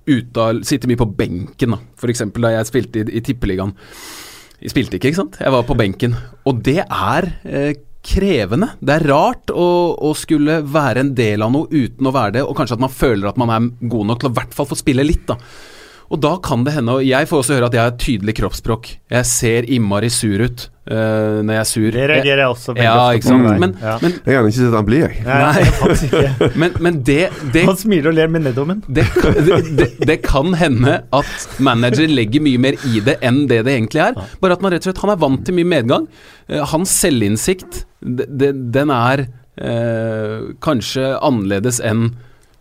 [0.07, 1.81] ute av Sitte mye på benken, da.
[1.97, 2.23] F.eks.
[2.37, 3.73] da jeg spilte i, i Tippeligaen.
[4.61, 5.39] Jeg spilte ikke, ikke sant.
[5.41, 6.15] Jeg var på benken.
[6.47, 7.71] Og det er eh,
[8.05, 8.71] krevende.
[8.79, 12.45] Det er rart å, å skulle være en del av noe uten å være det,
[12.45, 14.69] og kanskje at man føler at man er god nok til å i hvert fall
[14.69, 15.39] få spille litt, da.
[16.13, 18.35] Og da kan det hende, og jeg får også høre at jeg har et tydelig
[18.37, 18.91] kroppsspråk.
[19.09, 21.87] Jeg ser innmari sur ut eh, når jeg er sur.
[21.95, 23.53] Det reagerer jeg også veldig Ja, ofte på.
[23.63, 23.95] Men, Ja.
[24.01, 25.25] men, Jeg kan ikke sett han blir, jeg.
[25.25, 28.83] Nei, men, men det, det Han smiler og ler med nedomen.
[28.87, 29.05] det,
[29.47, 33.77] det, det, det kan hende at manager legger mye mer i det enn det det
[33.77, 34.19] egentlig er.
[34.41, 36.07] Bare at man rett og slett Han er vant til mye medgang.
[36.51, 39.25] Uh, hans selvinnsikt, det, det, den er
[39.61, 42.11] uh, kanskje annerledes enn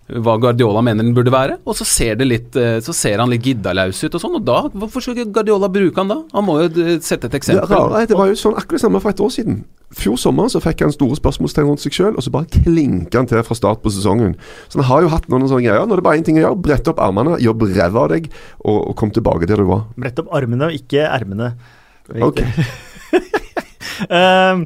[0.04, 1.56] hva Guardiola mener den burde være.
[1.64, 4.34] Og så ser, det litt, eh, så ser han litt giddalaus ut og sånn.
[4.36, 6.18] Og da, hvorfor skal ikke Guardiola bruke han da?
[6.34, 7.72] Han må jo eh, sette et Det, eksempel.
[7.72, 9.62] rare, er, det var jo sånn akkurat samme for et år siden.
[9.94, 13.28] Fjor sommer så fikk han store spørsmålstegn rundt seg sjøl, og så bare klinka han
[13.30, 14.34] til fra start på sesongen.
[14.68, 15.86] Så han har jo hatt noen sånne greier.
[15.86, 16.60] Nå er det bare én ting å gjøre.
[16.66, 18.26] Brette opp armene, jobb ræva av deg,
[18.64, 19.86] og, og kom tilbake der du var.
[19.96, 21.54] Brett opp armene og ikke ermene.
[22.20, 22.42] Ok.
[24.10, 24.64] Ehm,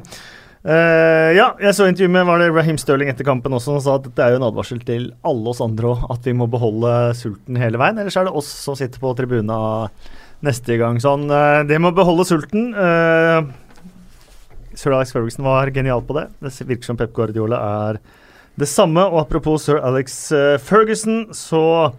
[0.69, 3.95] eh, ja, jeg så intervjuet med var det Raheem Sterling etter kampen også, og sa
[3.97, 6.93] at dette er jo en advarsel til alle oss andre òg, at vi må beholde
[7.17, 7.99] sulten hele veien.
[8.01, 9.57] Ellers er det oss som sitter på tribuna
[10.45, 11.01] neste gang.
[11.03, 13.43] Sånn, uh, det med å beholde sulten uh,
[14.79, 16.29] Sir Alex Ferguson var genial på det.
[16.39, 17.99] Det virker som Pep Guardiola er
[18.59, 19.03] det samme.
[19.09, 20.21] Og apropos sir Alex
[20.63, 21.91] Ferguson, så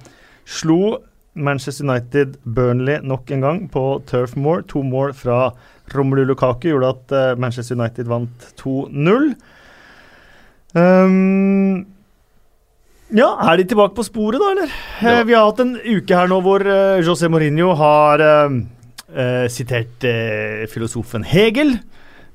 [0.48, 1.02] slo
[1.35, 4.64] Manchester United Burnley nok en gang på Turf Moor.
[4.72, 5.50] To mål fra
[5.94, 9.33] Romelu Lukaku gjorde at eh, Manchester United vant 2-0.
[10.74, 11.87] Um,
[13.11, 14.74] ja, er de tilbake på sporet, da, eller?
[15.00, 15.22] Eh, Ja.
[15.26, 18.59] vi har hatt en uke her nå hvor uh, José Mourinho har uh,
[19.11, 20.07] uh, sitert
[20.70, 21.79] filosofen Hegel.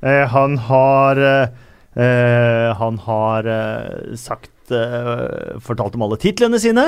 [0.06, 1.20] Han har
[1.96, 3.48] Han har
[4.20, 4.52] sagt
[5.64, 6.84] Fortalt om alle titlene sine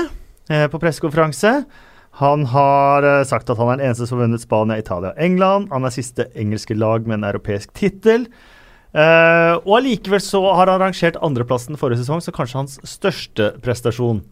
[0.45, 1.53] på pressekonferanse.
[2.17, 5.21] Han har eh, sagt at han er den eneste som har vunnet Spania, Italia og
[5.21, 5.69] England.
[5.69, 8.25] Han er siste engelske lag med en europeisk tittel.
[8.97, 14.23] Uh, og allikevel så har han rangert andreplassen forrige sesong som kanskje hans største prestasjon.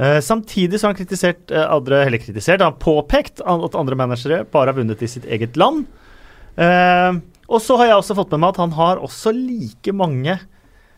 [0.00, 4.40] Uh, samtidig så har han kritisert uh, andre, eller kritisert, han påpekt at andre managere
[4.48, 5.84] bare har vunnet i sitt eget land.
[6.58, 10.34] Og så har jeg også fått med meg at han har også like mange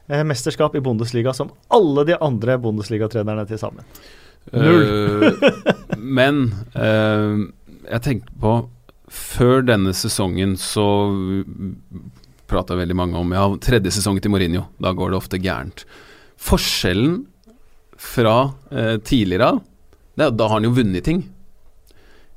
[0.09, 3.85] mesterskap i Bundesliga som alle de andre Bundesliga-trenerne til sammen.
[4.53, 5.33] Eh,
[6.19, 6.41] men
[6.75, 7.37] eh,
[7.91, 8.55] jeg tenker på
[9.11, 10.85] Før denne sesongen så
[12.51, 14.65] prata veldig mange om Ja, tredje sesongen til Mourinho.
[14.83, 15.85] Da går det ofte gærent.
[16.41, 17.25] Forskjellen
[18.01, 18.37] fra
[18.73, 19.59] eh, tidligere av,
[20.17, 21.25] det er at da har han jo vunnet ting.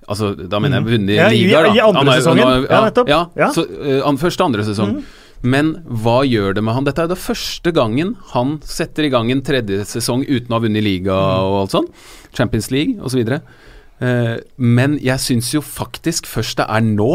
[0.10, 1.30] Altså, da mener jeg vunnet Mm.
[1.32, 1.74] I- ligaer, da.
[1.78, 2.66] i andre Han er- sesongen.
[2.70, 3.08] Ja, nettopp.
[3.14, 3.52] Ja, Ja.
[3.56, 4.96] Så, uh, første andre sesong.
[4.98, 5.04] Mhm.
[5.44, 6.86] Men hva gjør det med han?
[6.88, 10.64] Dette er da første gangen han setter i gang en tredje sesong uten å ha
[10.64, 11.90] vunnet liga og alt sånn.
[12.36, 13.20] Champions League osv.
[13.28, 17.12] Eh, men jeg syns jo faktisk først det er nå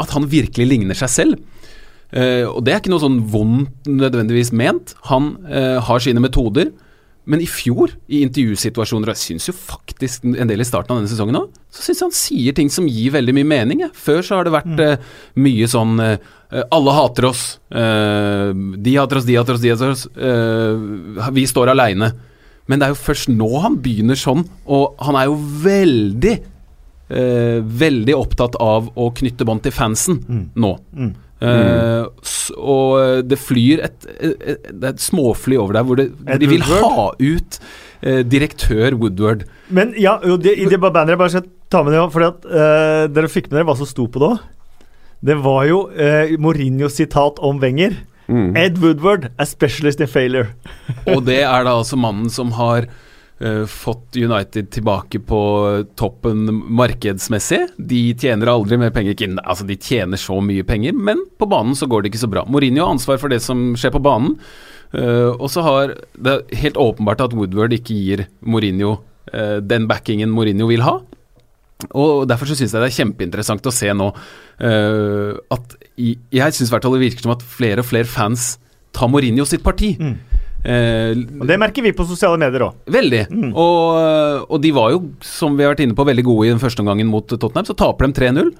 [0.00, 1.44] at han virkelig ligner seg selv.
[2.16, 4.96] Eh, og det er ikke noe sånn vondt nødvendigvis ment.
[5.10, 6.72] Han eh, har sine metoder.
[7.26, 11.00] Men i fjor, i intervjusituasjoner, og jeg syns jo faktisk en del i starten av
[11.00, 13.80] denne sesongen òg, så syns jeg han sier ting som gir veldig mye mening.
[13.82, 13.90] Jeg.
[13.98, 15.08] Før så har det vært eh,
[15.42, 16.14] mye sånn uh,
[16.70, 17.42] Alle hater oss.
[17.66, 20.06] Uh, de hater oss, de hater oss, de hater oss.
[21.34, 22.12] vi står aleine.
[22.70, 26.36] Men det er jo først nå han begynner sånn, og han er jo veldig
[27.06, 30.40] Veldig opptatt av å knytte bånd til fansen Mm.
[30.58, 30.70] nå.
[30.90, 31.12] Mm.
[31.44, 36.40] Eh, s- og det flyr et, et, et, et småfly over der hvor, det, hvor
[36.40, 37.58] de vil ha ut
[38.00, 39.44] eh, direktør Woodward.
[39.68, 40.80] Men ja, jo, det, i det jeg
[41.18, 44.06] bare skal ta med det fordi at eh, dere fikk med dere hva som sto
[44.08, 44.44] på det òg.
[45.26, 47.94] Det var jo uh, Mourinhos sitat om Wenger.
[48.28, 48.56] Mm.
[48.58, 50.50] Ed Woodward, a specialist in failure.
[51.08, 52.86] Og det er da altså mannen som har
[53.40, 55.40] eh, fått United tilbake på
[55.98, 56.46] toppen
[56.76, 57.62] markedsmessig.
[57.76, 59.16] De tjener aldri mer penger.
[59.16, 62.32] Ikke, altså de tjener så mye penger, men på banen så går det ikke så
[62.32, 62.46] bra.
[62.48, 64.38] Mourinho har ansvar for det som skjer på banen.
[64.94, 68.92] Uh, og så har det er helt åpenbart at Woodward ikke gir Mourinho
[69.34, 71.00] uh, den backingen Mourinho vil ha.
[71.90, 74.06] Og Derfor så syns jeg det er kjempeinteressant å se nå
[74.56, 78.54] at i, Jeg syns det virker som at flere og flere fans
[78.96, 79.92] tar Mourinho sitt parti.
[80.00, 80.16] Mm.
[80.66, 82.74] Eh, Og det merker vi på sosiale medier òg.
[82.90, 83.20] veldig.
[83.30, 83.50] Mm.
[83.54, 86.62] Og, og de var jo, som vi har vært inne på, veldig gode i den
[86.62, 87.68] første omgangen mot Tottenham.
[87.68, 88.50] Så taper de 3-0.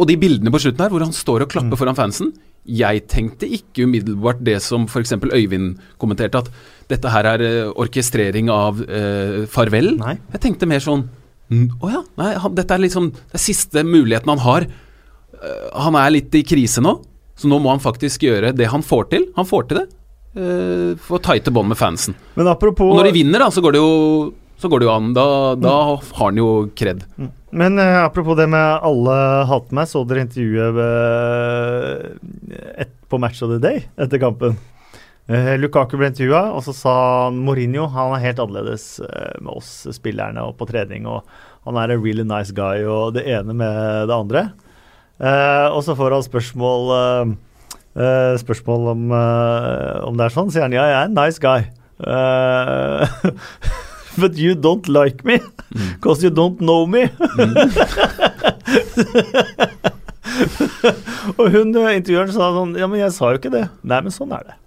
[0.00, 1.80] Og de bildene på slutten her, hvor han står og klapper Mm.
[1.80, 2.32] foran fansen
[2.68, 5.12] Jeg tenkte ikke umiddelbart det som f.eks.
[5.32, 6.48] Øyvind kommenterte, at
[6.90, 9.92] dette her er eh, orkestrering av eh, farvel.
[10.00, 10.16] Nei.
[10.34, 11.06] Jeg tenkte mer sånn
[11.48, 14.66] mm, Å ja, nei, han, dette er liksom det er siste muligheten han har.
[14.66, 16.96] Eh, han er litt i krise nå,
[17.38, 19.28] så nå må han faktisk gjøre det han får til.
[19.36, 19.86] Han får til det.
[20.36, 22.16] Uh, Få tighte bånd med fansen.
[22.36, 24.92] Men apropos Og når de vinner, da, så går det jo, så går det jo
[24.92, 25.10] an.
[25.16, 27.02] Da, da har han jo kred.
[27.56, 29.18] Men uh, apropos det med alle
[29.48, 34.58] hater meg, så dere intervjuet eh, et, på Match of the Day etter kampen?
[35.26, 36.94] Eh, Lukaku ble intervjua, og så sa
[37.34, 41.08] Mourinho han er helt annerledes eh, med oss spillerne og på trening.
[41.10, 41.26] og
[41.66, 44.44] Han er a really nice guy, og det ene med det andre.
[45.18, 46.94] Eh, og så får han spørsmål
[47.96, 50.50] eh, eh, Spørsmål om, uh, om det er sånn.
[50.52, 51.60] Sier han ja, jeg er en nice guy.
[52.00, 53.06] Uh,
[54.20, 55.40] But you don't like me,
[55.92, 57.02] because you don't know me.
[61.36, 63.66] og hun intervjueren sa sånn Ja, men jeg sa jo ikke det.
[63.84, 64.56] Nei, men sånn er det.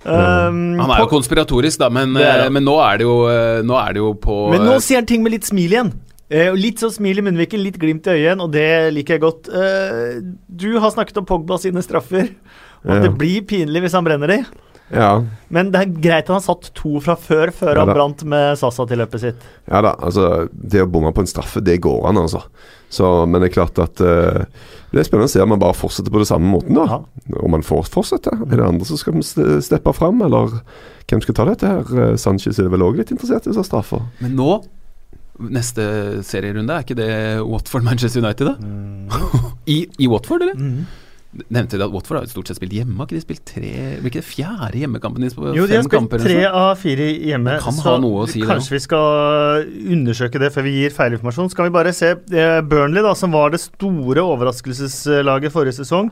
[0.00, 3.16] Um, Han er jo konspiratorisk, da, men, Det men nå, er det jo,
[3.68, 5.90] nå er det jo på Men nå sier han ting med litt smil igjen.
[6.30, 9.24] Eh, og litt sånn smil i munnviken, litt glimt i øyet, og det liker jeg
[9.24, 9.48] godt.
[9.50, 12.28] Eh, du har snakket om Pogba sine straffer,
[12.84, 13.00] og Ja.
[13.02, 14.44] det blir pinlig hvis han brenner de.
[14.92, 18.24] Ja, Men det er greit han har satt to fra før, før Ja han brant
[18.24, 19.36] med Sasa til løpet sitt.
[19.70, 19.92] ja da.
[20.02, 22.42] Altså, det å bomme på en straffe, det går an, altså.
[22.90, 24.44] Så, men det er klart at uh,
[24.90, 26.86] Det er spennende å se om man bare fortsetter på det samme måten, da.
[26.90, 27.38] Ja.
[27.38, 28.32] Om man får fortsette.
[28.50, 29.22] Er det andre som skal
[29.62, 30.58] steppe fram, eller
[31.06, 31.86] hvem skal ta dette her?
[32.10, 34.02] Eh, Sanchez er vel òg litt interessert i disse straffer.
[34.20, 34.64] Men nå,
[35.38, 35.84] neste
[36.26, 37.12] serierunde, er ikke det
[37.46, 38.56] Watford-Manchester United, da?
[39.74, 40.58] I, I Watford, eller?
[40.58, 40.88] Mm.
[41.30, 42.96] Nevnte de at Watford har stort sett spilt hjemme?
[42.98, 43.68] Har ikke de spilt tre
[44.00, 46.24] Blir ikke det fjerde hjemmekampen deres Jo, de har spilt kamper?
[46.24, 47.54] tre av fire hjemme.
[47.62, 47.94] Kan så
[48.32, 51.52] si, kanskje vi skal undersøke det før vi gir feilinformasjon.
[51.54, 56.10] Skal vi bare se eh, Burnley, da, som var det store overraskelseslaget forrige sesong.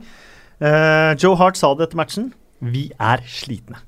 [0.59, 2.31] Uh, Joe Hart sa det etter matchen.
[2.63, 3.83] Vi er slitne.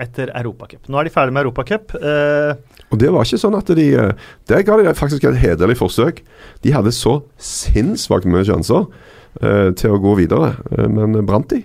[0.00, 0.86] Etter Europacup.
[0.88, 1.92] Nå er de ferdig med Europacup.
[1.98, 2.54] Eh,
[2.92, 4.14] Og det var ikke sånn at de Det
[4.48, 6.22] Der ga de faktisk et hederlig forsøk.
[6.64, 8.86] De hadde så sinnssvakt mye sjanser
[9.42, 11.62] eh, til å gå videre, eh, men brant de.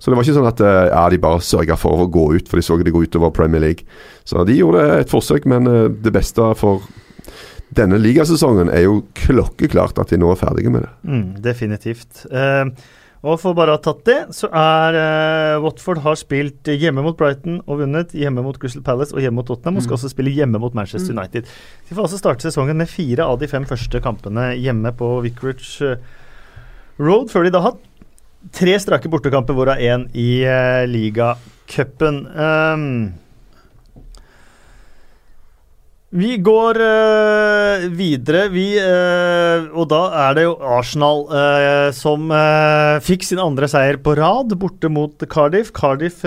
[0.00, 2.48] Så det var ikke sånn at eh, ja, de bare sørga for å gå ut,
[2.48, 3.84] for de så det gå utover Premier League.
[4.24, 6.84] Så de gjorde et forsøk, men eh, det beste for
[7.76, 10.90] denne ligasesongen er jo klokkeklart at de nå er ferdige med det.
[11.06, 12.24] mm, definitivt.
[12.32, 12.64] Eh,
[13.20, 17.18] og for bare å ha tatt det, så er uh, Watford har spilt hjemme mot
[17.18, 20.32] Brighton og vunnet, hjemme mot Crystal Palace og hjemme mot Tottenham, og skal også spille
[20.32, 21.50] hjemme mot Manchester United.
[21.88, 25.90] De får altså starte sesongen med fire av de fem første kampene hjemme på Vicarage
[25.92, 26.08] eh,
[27.00, 27.86] Road, før de da har hatt
[28.56, 32.22] tre strake bortekamper, hvorav én i uh, ligacupen.
[32.32, 32.88] Um,
[36.10, 42.32] vi går øh, videre, vi, øh, og da er det jo Arsenal øh, som
[43.06, 45.70] fikk sin andre seier på rad borte mot Cardiff.
[45.70, 46.24] Cardiff,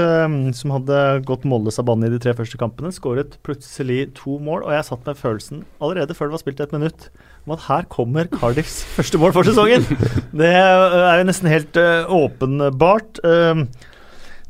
[0.55, 4.63] som hadde gått målløs av banen i de tre første kampene, skåret plutselig to mål,
[4.63, 7.09] og jeg satt med følelsen allerede før det var spilt et minutt
[7.43, 9.83] om at her kommer Cardiffs første mål for sesongen.
[10.31, 11.75] Det er jo nesten helt
[12.07, 13.19] åpenbart.
[13.19, 13.67] Eh,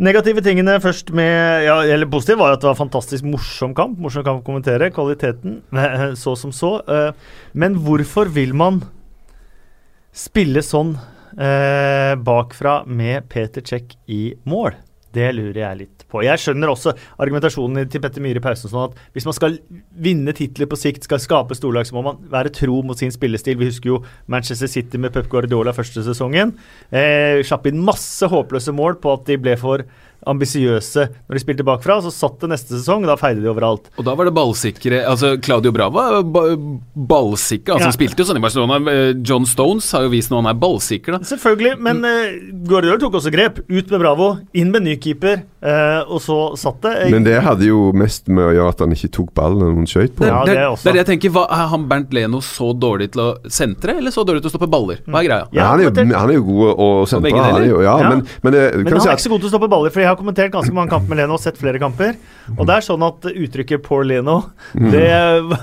[0.02, 4.00] Negative tingene først med ja, Eller positivt var at det var fantastisk morsom kamp.
[4.02, 4.90] Morsom kamp å kommentere.
[4.94, 6.80] Kvaliteten eh, så som så.
[6.90, 7.12] eh,
[7.54, 8.82] Men hvorfor vil man
[10.14, 10.96] spille sånn
[11.38, 14.74] eh, bakfra med Peter Czech i mål?
[15.14, 16.24] Det lurer jeg litt på.
[16.26, 19.58] Jeg skjønner også argumentasjonen til Petter Myhre i pausen sånn at hvis man skal
[20.04, 23.60] vinne titler på sikt, skal skape storlag, så må man være tro mot sin spillestil.
[23.62, 24.00] Vi husker jo
[24.32, 26.56] Manchester City med Pep Guardiola første sesongen.
[26.90, 29.86] Eh, Slapp inn masse håpløse mål på at de ble for
[30.30, 32.00] ambisiøse når de spilte bakfra.
[32.04, 33.90] Så satt det neste sesong, og da feide de overalt.
[33.98, 36.44] Og da var det ballsikre Altså, Claudio Brava er ba
[36.94, 37.74] ballsikker.
[37.74, 37.92] Altså, Ja.
[37.92, 38.78] Han spilte jo sånn i Barcelona.
[38.92, 41.20] Eh, John Stones har jo vist nå han er ballsikker, da.
[41.28, 42.36] Selvfølgelig, men uh,
[42.68, 43.60] Guardiola tok også grep.
[43.70, 46.94] Ut med Bravo, inn med ny keeper, uh, og så satt det.
[47.14, 49.90] Men det hadde jo mest med å gjøre at han ikke tok ballen når han
[49.90, 50.24] skjøt på.
[50.24, 51.34] Det, Ja, det, det det, er det jeg tenker.
[51.36, 54.56] Hva, er han Bernt Leno så dårlig til å sentre, eller så dårlig til å
[54.56, 55.02] stoppe baller?
[55.08, 55.48] Hva er greia?
[55.56, 57.34] Ja, han, er jo, han er jo god å sentre.
[57.38, 58.10] Han er jo, ja, Ja.
[58.10, 60.20] Men, men Men han er ikke så god til å stoppe baller, for jeg har
[60.20, 62.16] kommentert ganske mange kamper med Leno og sett flere kamper.
[62.56, 64.40] Og det er sånn at uttrykket 'poor Leno'
[64.74, 65.10] det,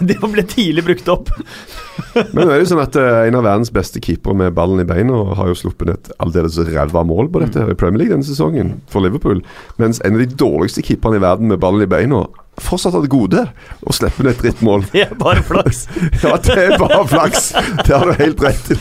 [0.09, 1.33] det ble tidlig brukt opp.
[2.35, 4.89] Men det er jo sånn at eh, en av verdens beste keepere med ballen i
[4.89, 8.27] beina har jo sluppet et aldeles ræva mål på dette her i Premier League denne
[8.27, 9.43] sesongen for Liverpool.
[9.83, 12.25] Mens en av de dårligste keeperne i verden med ballen i beina
[12.61, 13.45] fortsatt hadde gode
[13.87, 14.85] å slippe ned et drittmål.
[14.93, 15.85] Det er bare flaks.
[16.25, 17.51] Ja, det er bare flaks.
[17.87, 18.77] Det har du helt rett i.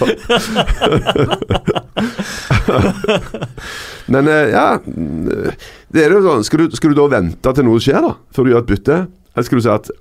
[4.10, 7.82] Men eh, ja Det er jo sånn skal du, skal du da vente til noe
[7.84, 8.14] skjer, da?
[8.36, 8.98] Før du gjør et bytte?
[9.36, 9.92] Eller skal du si at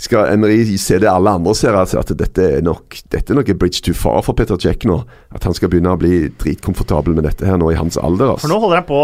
[0.00, 3.50] skal Emery se det alle andre ser, altså at dette er nok Dette er nok
[3.60, 5.00] bridge too far for Peter Cech nå?
[5.34, 8.34] At han skal begynne å bli dritkomfortabel med dette her nå i hans alder?
[8.36, 8.48] For Altså.
[8.52, 9.00] nå holder han på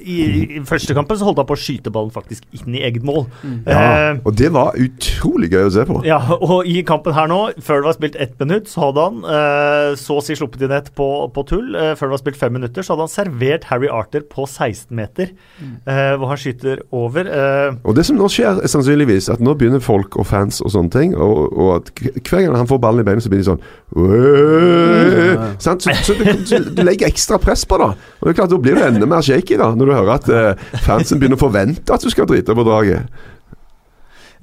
[0.00, 0.16] I,
[0.58, 3.26] i første kampen så holdt han på å skyte ballen faktisk inn i eget mål.
[3.66, 6.00] Ja, Eh, og det var utrolig gøy å se på.
[6.06, 9.18] ja, og i kampen her nå, før det var spilt ett minutt, så hadde han
[9.36, 11.74] eh, så å si sluppet inn ett på, på tull.
[11.76, 14.94] Eh, før det var spilt fem minutter, så hadde han servert Harry Arter på 16
[14.96, 15.32] meter,
[15.86, 17.28] eh, hvor han skyter over.
[17.28, 18.72] Eh, Og det som nå skjer, er
[19.24, 22.56] sannsynligvis at nå begynner folk og fans og sånne ting, og, og at hver gang
[22.56, 23.62] han får ballen i beinet, så blir de sånn
[23.94, 25.50] ja?
[25.58, 27.90] Så, så, du, så du legger ekstra press på det.
[28.20, 30.28] Og det er klart, Da blir du enda mer shaky da, når du hører at
[30.32, 33.22] eh, fansen begynner å forvente at du skal drite på draget.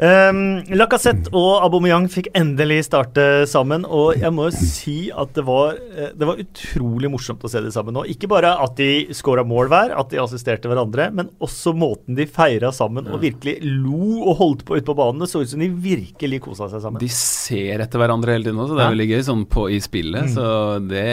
[0.02, 5.44] Um, Lacassette og Aubameyang fikk endelig starte sammen, og jeg må jo si at det
[5.46, 8.08] var, eh, det var utrolig morsomt å se dem sammen nå.
[8.10, 12.26] Ikke bare at de skåra mål hver, at de assisterte hverandre, men også måten de
[12.26, 15.22] feira sammen og virkelig lo og holdt på ute på banen.
[15.22, 17.02] Det så ut som de virkelig kosa seg sammen.
[17.04, 20.32] De ser etter hverandre hele tiden også, det er veldig gøy sånn på, i spillet.
[20.32, 20.34] Mm.
[20.34, 20.48] Så
[20.90, 21.10] det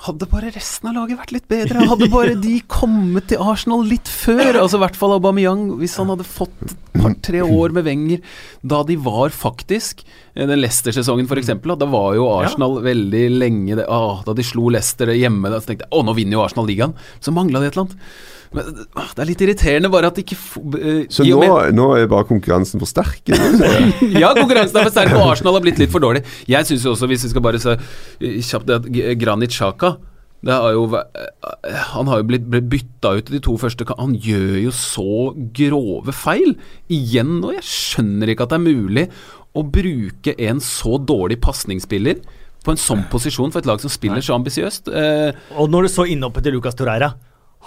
[0.00, 1.82] Hadde bare resten av laget vært litt bedre?
[1.90, 4.56] Hadde bare de kommet til Arsenal litt før?
[4.62, 8.22] Altså i hvert fall Aubameyang, hvis han hadde fått et par-tre år med Wenger
[8.64, 13.84] da de var faktisk eh, Den Leicester-sesongen f.eks., da var jo Arsenal veldig lenge det,
[13.92, 16.96] ah, Da de slo Leicester hjemme, da, tenkte jeg å, nå vinner jo Arsenal ligaen.
[17.20, 18.10] Så mangla det et eller annet.
[18.52, 21.38] Men ah, Det er litt irriterende bare at ikke f- eh, Så nå,
[21.76, 23.20] nå er bare konkurransen for sterk.
[23.30, 23.90] er
[24.22, 26.24] ja, konkurransen er for sterk, og Arsenal har blitt litt for dårlig.
[26.50, 28.88] Jeg syns jo også, hvis vi skal bare se eh, kjapt det at
[29.22, 29.96] Granit Xhaka
[30.40, 33.84] det har jo, eh, han har jo blitt, blitt bytta ut i de to første
[33.98, 35.04] Han gjør jo så
[35.52, 36.54] grove feil
[36.88, 39.04] igjen, og jeg skjønner ikke at det er mulig
[39.52, 42.22] å bruke en så dårlig pasningsspiller
[42.64, 44.88] på en sånn posisjon for et lag som spiller så ambisiøst.
[44.88, 47.12] Eh, Og når du så innhoppet til Lucas Torreira,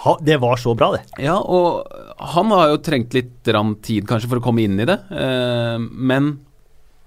[0.02, 1.04] ha, det var så bra, det.
[1.22, 1.86] ja, og
[2.34, 6.34] han har jo trengt litt tid kanskje for å komme inn i det, eh, men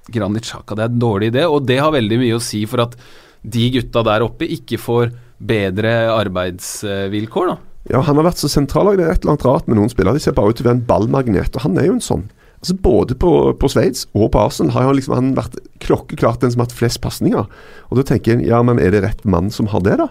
[0.07, 2.85] Granit Xhaka, det er en dårlig idé, og det har veldig mye å si for
[2.85, 2.95] at
[3.43, 7.57] de gutta der oppe ikke får bedre arbeidsvilkår, da.
[7.87, 8.89] Ja, Han har vært så sentral.
[8.97, 10.17] Det er et eller annet rart med noen spillere.
[10.17, 12.25] De ser bare ut til å være en ballmagnet, og han er jo en sånn.
[12.57, 13.31] Altså Både på,
[13.61, 16.75] på Sveits og på Arsenal har han liksom han vært klokkeklart den som har hatt
[16.75, 17.45] flest pasninger.
[17.87, 20.09] Og da tenker en ja, men er det rett mann som har det, da?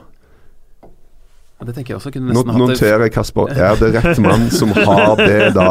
[1.56, 2.12] Ja, det tenker jeg også.
[2.12, 3.52] Kunne nesten hatt det noterer Kasper.
[3.56, 5.70] Er det rett mann som har det, da?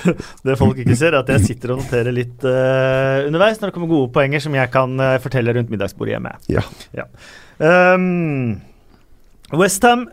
[0.46, 3.74] Det folk ikke ser, er at jeg sitter og noterer litt uh, underveis når det
[3.74, 6.32] kommer gode poenger som jeg kan uh, fortelle rundt middagsbordet hjemme.
[6.48, 6.64] Ja.
[7.60, 8.62] Um,
[9.52, 10.06] Westham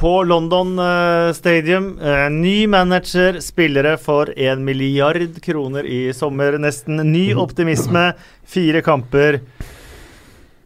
[0.00, 1.92] på London uh, Stadium.
[2.00, 6.56] Uh, ny manager, spillere for en milliard kroner i sommer.
[6.62, 8.12] Nesten ny optimisme.
[8.48, 9.42] Fire kamper.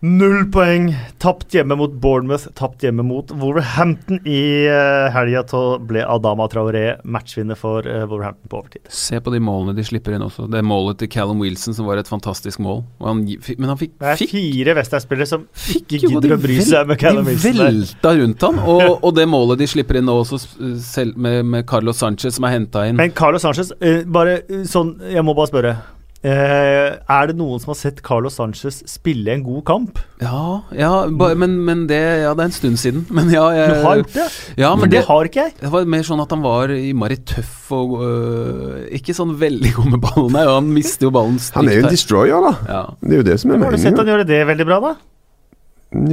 [0.05, 0.91] Null poeng.
[1.19, 5.45] Tapt hjemme mot Bournemouth, tapt hjemme mot Wolverhampton i uh, helga.
[5.81, 8.83] Ble Adama Traoré matchvinner for eh, Wolverhampton på overtid.
[8.93, 10.45] Se på de målene de slipper inn også.
[10.53, 12.83] Det er målet til Callum Wilson som var et fantastisk mål.
[13.01, 16.93] Han, men han fikk, Det er fire Westham-spillere som ikke gidder de å bry seg
[16.93, 17.57] med Callum De Wilson.
[17.57, 20.43] De velta rundt han, og, og det målet de slipper inn nå også,
[20.85, 23.01] selv med, med Carlos Sanchez som er henta inn.
[23.01, 25.77] Men Carlos Sanchez, eh, bare eh, sånn Jeg må bare spørre.
[26.25, 29.99] Eh, er det noen som har sett Carlos Sanchez spille en god kamp?
[30.25, 33.03] Ja, ja ba, men, men det Ja, det er en stund siden.
[33.13, 34.25] Men ja, jeg, Du har gjort det?
[34.63, 35.55] Ja, men det det, har ikke jeg.
[35.61, 39.91] det var mer sånn at han var innmari tøff og øh, ikke sånn veldig god
[39.93, 40.33] med ballen.
[40.39, 42.55] Nei, han mister jo ballen stygt Han er jo en destroyer, da.
[42.73, 42.83] Ja.
[43.05, 43.69] Det er jo det som er meningen.
[43.69, 44.95] Har du sett han gjøre det veldig bra, da?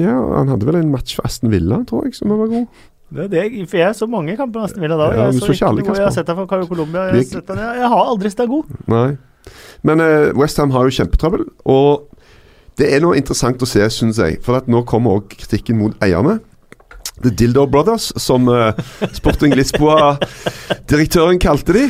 [0.02, 2.68] Ja, Han hadde vel en match for Aston Villa, tror jeg, som var god.
[3.12, 5.08] Det er det, for jeg så mange kamper med Aston Villa da.
[5.16, 7.08] Ja, jeg, så så ikke jeg har sett ham for Colombia.
[7.08, 8.80] Jeg, har Gikk- sett han, jeg, jeg har aldri sett deg god.
[8.92, 9.10] Nei.
[9.88, 12.08] Men uh, Westham har jo kjempetrøbbel, og
[12.80, 14.40] det er noe interessant å se, syns jeg.
[14.46, 16.40] For nå kommer òg kritikken mot eierne.
[17.22, 18.72] The Dildo Brothers, som uh,
[19.14, 21.84] Sporting Lisboa-direktøren kalte de.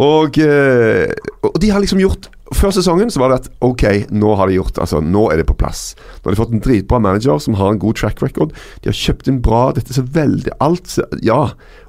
[0.00, 1.08] Og, uh,
[1.46, 3.82] og de har liksom gjort Før sesongen så var det at ok,
[4.14, 5.94] nå har de gjort Altså, nå er det på plass.
[6.20, 8.54] Nå har de fått en dritbra manager som har en god track record.
[8.82, 9.68] De har kjøpt inn bra.
[9.74, 11.42] Dette ser veldig Alt ser Ja.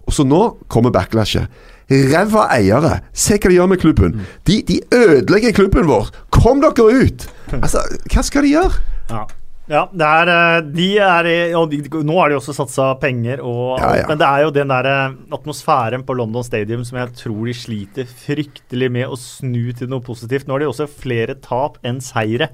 [0.06, 0.42] Og så nå
[0.72, 1.50] kommer backlashet.
[1.92, 3.02] Ræva eiere.
[3.12, 4.18] Se hva de gjør med klubben.
[4.48, 6.10] De, de ødelegger klubben vår.
[6.32, 7.28] Kom dere ut!
[7.60, 7.84] Altså,
[8.14, 8.82] hva skal de gjøre?
[9.12, 9.26] Ja.
[9.72, 13.78] Ja, det er, eh, de er og de, Nå har de også satsa penger, og
[13.80, 14.08] Ja, alt, ja.
[14.10, 17.54] men det er jo den der eh, atmosfæren på London Stadium som jeg tror de
[17.56, 20.48] sliter fryktelig med å snu til noe positivt.
[20.50, 22.50] Nå har de også flere tap enn seire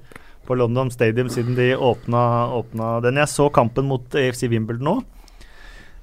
[0.46, 2.22] på London Stadium siden de åpna,
[2.60, 3.18] åpna den.
[3.24, 4.98] Jeg så kampen mot AFC Wimbledon nå.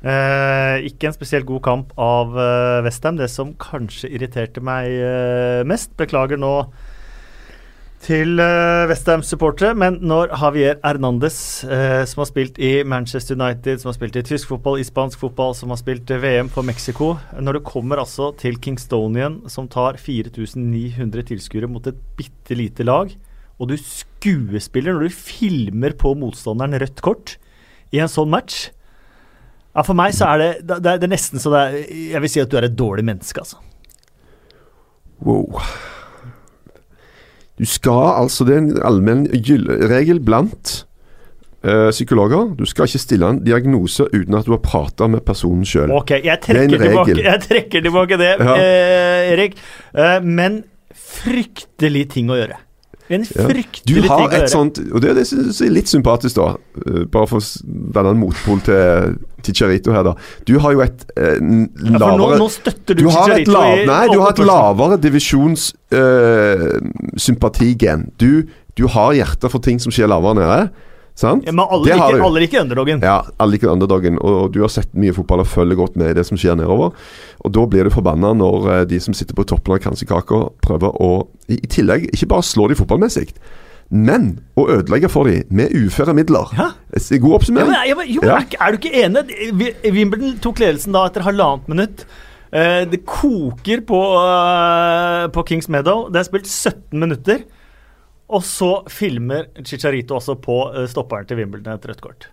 [0.05, 3.17] Eh, ikke en spesielt god kamp av eh, Westham.
[3.17, 6.59] Det som kanskje irriterte meg eh, mest, beklager nå
[8.05, 13.89] til eh, Westham-supportere, men når Javier Hernandez, uh, som har spilt i Manchester United, som
[13.89, 17.15] har spilt i tysk fotball, i spansk fotball, som har spilt uh, VM for Mexico
[17.41, 23.09] Når du kommer altså til Kingstonian, som tar 4900 tilskuere mot et bitte lite lag,
[23.57, 27.39] og du skuespiller når du filmer på motstanderen rødt kort
[27.95, 28.74] i en sånn match
[29.75, 31.77] ja, For meg så er det, det, det er nesten så det er
[32.15, 33.59] Jeg vil si at du er et dårlig menneske, altså.
[35.25, 35.61] Wow.
[37.59, 39.29] Du skal altså Det er en allmenn
[39.91, 40.85] regel blant
[41.65, 42.55] uh, psykologer.
[42.59, 45.95] Du skal ikke stille en diagnose uten at du har prata med personen sjøl.
[45.95, 48.57] Ok, jeg trekker, tilbake, jeg trekker tilbake det, ja.
[48.59, 49.57] eh, Erik.
[49.95, 50.63] Eh, men
[50.95, 52.59] fryktelig ting å gjøre.
[53.13, 54.15] En fryktelig ja.
[54.17, 54.49] ting å gjøre.
[54.49, 56.57] Sånt, og det, det synes jeg er litt sympatisk, da.
[56.81, 57.43] Uh, bare for å
[57.97, 58.85] være en motpol til,
[59.45, 60.15] til Charito her, da.
[60.49, 64.05] Du har jo et eh, lavere ja, nå, nå, støtter du, du Chicharito lav, Nei,
[64.09, 68.01] du har et lavere divisjonssympatigen.
[68.09, 68.31] Uh, du,
[68.81, 70.61] du har hjerte for ting som skjer lavere nede.
[71.15, 71.45] Sant?
[71.47, 73.03] Ja, men alle liker, alle liker underdogen.
[73.07, 74.17] Ja, alle liker underdogen.
[74.19, 76.59] Og, og, du har sett mye fotball og følger godt med i det som skjer
[76.59, 76.97] nedover.
[77.47, 80.99] Og da blir du forbanna når uh, de som sitter på toppen av kransekaka, prøver
[80.99, 81.13] å
[81.47, 83.29] i, i, tillegg ikke bare slå de fotballmessig,
[83.95, 86.51] men å ødelegge for dem med uføre midler.
[86.59, 86.71] Ja.
[87.23, 87.75] God oppsummering.
[87.87, 89.75] Ja, men, jo, men, er, er, du ikke enig?
[89.95, 92.09] Wimbledon tok ledelsen da etter halvannet minutt.
[92.51, 96.09] Uh, det koker på, uh, på Kings Meadow.
[96.11, 97.47] Det er spilt 17 minutter.
[98.35, 102.29] Og så filmer Chicharito også på uh, stopperen til Wimbledon et rødt kort.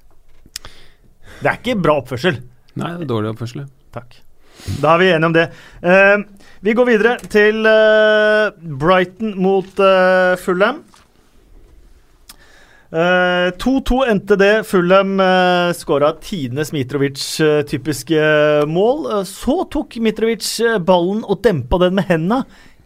[1.41, 2.41] Det er ikke bra oppførsel.
[2.79, 3.65] Nei, det er dårlig oppførsel.
[3.93, 4.15] Takk.
[4.81, 5.47] Da er vi enige om det.
[5.81, 6.23] Uh,
[6.61, 10.85] vi går videre til uh, Brighton mot uh, Fulham.
[12.91, 14.65] 2-2 endte det.
[14.67, 18.25] Fulham uh, skåra tidenes Mitrovic-typiske
[18.67, 19.05] mål.
[19.29, 20.49] så tok Mitrovic
[20.83, 22.41] ballen og dempa den med henda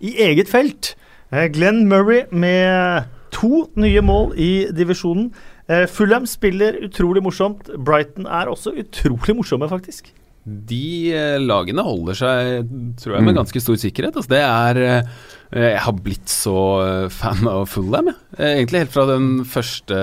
[0.05, 0.93] i eget felt.
[1.36, 5.31] Eh, Glenn Murray med to nye mål i divisjonen.
[5.67, 7.71] Eh, Fulham spiller utrolig morsomt.
[7.75, 10.13] Brighton er også utrolig morsomme, faktisk.
[10.45, 12.69] De eh, lagene holder seg,
[13.01, 13.39] tror jeg, med mm.
[13.41, 14.15] ganske stor sikkerhet.
[14.15, 15.09] Altså, det er
[15.55, 18.17] Jeg har blitt så fan av Fulham, jeg.
[18.38, 19.97] Egentlig helt fra den første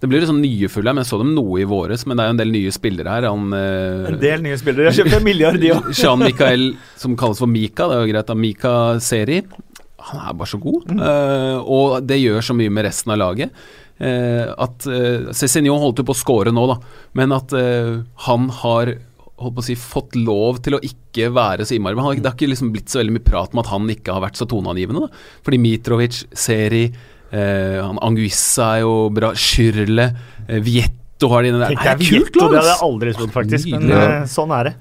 [0.00, 1.00] Det blir sånn nye Fulham.
[1.02, 3.28] Jeg så dem noe i våres, men det er jo en del nye spillere her.
[3.28, 4.88] Han, en del nye spillere.
[4.88, 5.92] Jeg kjøpte en milliard, de òg.
[5.98, 8.38] Jean Michael, som kalles for Mika, det er jo greit, da.
[8.38, 9.42] Mika Seri
[10.08, 10.90] han er bare så god.
[10.90, 11.00] Mm.
[11.00, 13.54] Uh, og det gjør så mye med resten av laget.
[14.02, 16.78] Uh, at uh, Cézinho holdt jo på å score nå, da,
[17.18, 17.54] men at
[18.26, 18.96] han har
[19.62, 22.92] si, fått lov til å ikke være så innmari Men Det har ikke liksom blitt
[22.92, 25.06] så veldig mye prat om at han ikke har vært så toneangivende.
[25.06, 25.22] Da.
[25.42, 26.84] Fordi Mitrovic, Seri,
[27.32, 30.10] han Anguissa er jo bra, Schürle,
[30.62, 32.52] Vietto har de Det er kult lag!
[32.52, 33.74] Det hadde jeg aldri trodd, faktisk.
[33.74, 34.74] Men sånn er det.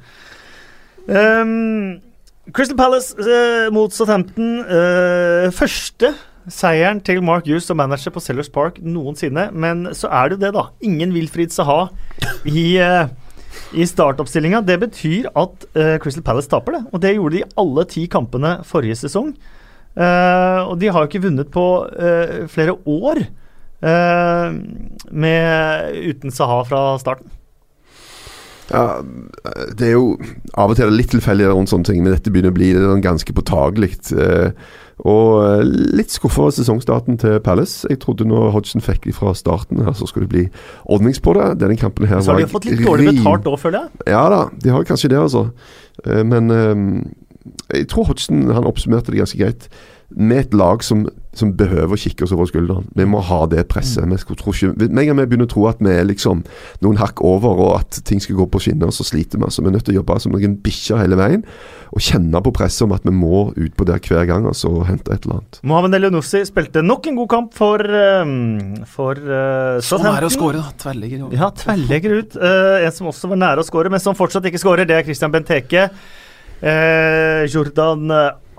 [1.09, 2.11] Um,
[2.54, 4.60] Crystal Palace eh, mot Southampton.
[4.66, 6.12] Eh, første
[6.52, 9.47] seieren til Mark Hughes som manager på Sellers Park noensinne.
[9.54, 10.66] Men så er det jo det, da.
[10.84, 11.86] Ingen Wilfried Saha
[12.49, 13.12] i, eh,
[13.78, 14.64] i startoppstillinga.
[14.68, 15.68] Det betyr at
[16.04, 16.84] Crystal Palace taper det.
[16.91, 19.36] Og det gjorde de i alle ti kampene forrige sesong.
[19.91, 21.66] og de har jo ikke vunnet på
[22.47, 23.20] flere år
[25.12, 27.28] med, uten Saha fra starten.
[28.72, 29.01] Ja,
[29.78, 30.15] det er jo
[30.55, 33.36] av og til litt tilfeldig rundt sånne ting, men dette begynner å bli sånn ganske
[33.36, 33.97] påtagelig.
[34.15, 34.53] Eh,
[35.01, 35.63] og eh,
[35.97, 37.84] litt skuffa over sesongstarten til Palace.
[37.89, 40.45] Jeg trodde når Hodgson fikk de fra starten her, så skulle det bli
[40.86, 41.49] ordnings på det.
[41.63, 44.05] Denne kampen her Så har de fått litt dårlig betalt òg, føler jeg?
[44.13, 45.47] Ja da, de har kanskje det, altså.
[46.05, 46.53] Eh, men
[47.72, 49.67] jeg tror Hodgson han oppsummerte det ganske greit
[50.16, 51.05] med et lag som,
[51.38, 52.88] som behøver å kikke oss over skulderen.
[52.97, 54.03] Vi må ha det presset.
[54.03, 54.16] Mm.
[54.16, 56.43] Vi tror ikke, med en gang vi begynner å tro at vi er liksom
[56.84, 59.51] noen hakk over, og at ting skal gå på skinner, så sliter vi.
[59.51, 61.45] Så vi er nødt til å jobbe som noen bikkjer hele veien.
[61.91, 64.88] Og kjenne på presset om at vi må ut på der hver gang altså, og
[64.88, 65.62] hente et eller annet.
[65.68, 67.84] Mohammed Elionussi spilte nok en god kamp for,
[68.24, 70.76] um, for uh, Sånn er det å skåre, da.
[70.86, 71.28] Tverrlegger.
[71.36, 72.39] Ja, tverrlegger ut.
[72.39, 75.07] Uh, en som også var nære å skåre, men som fortsatt ikke skårer, det er
[75.07, 75.89] Christian Benteke.
[76.62, 78.07] Uh, Jordan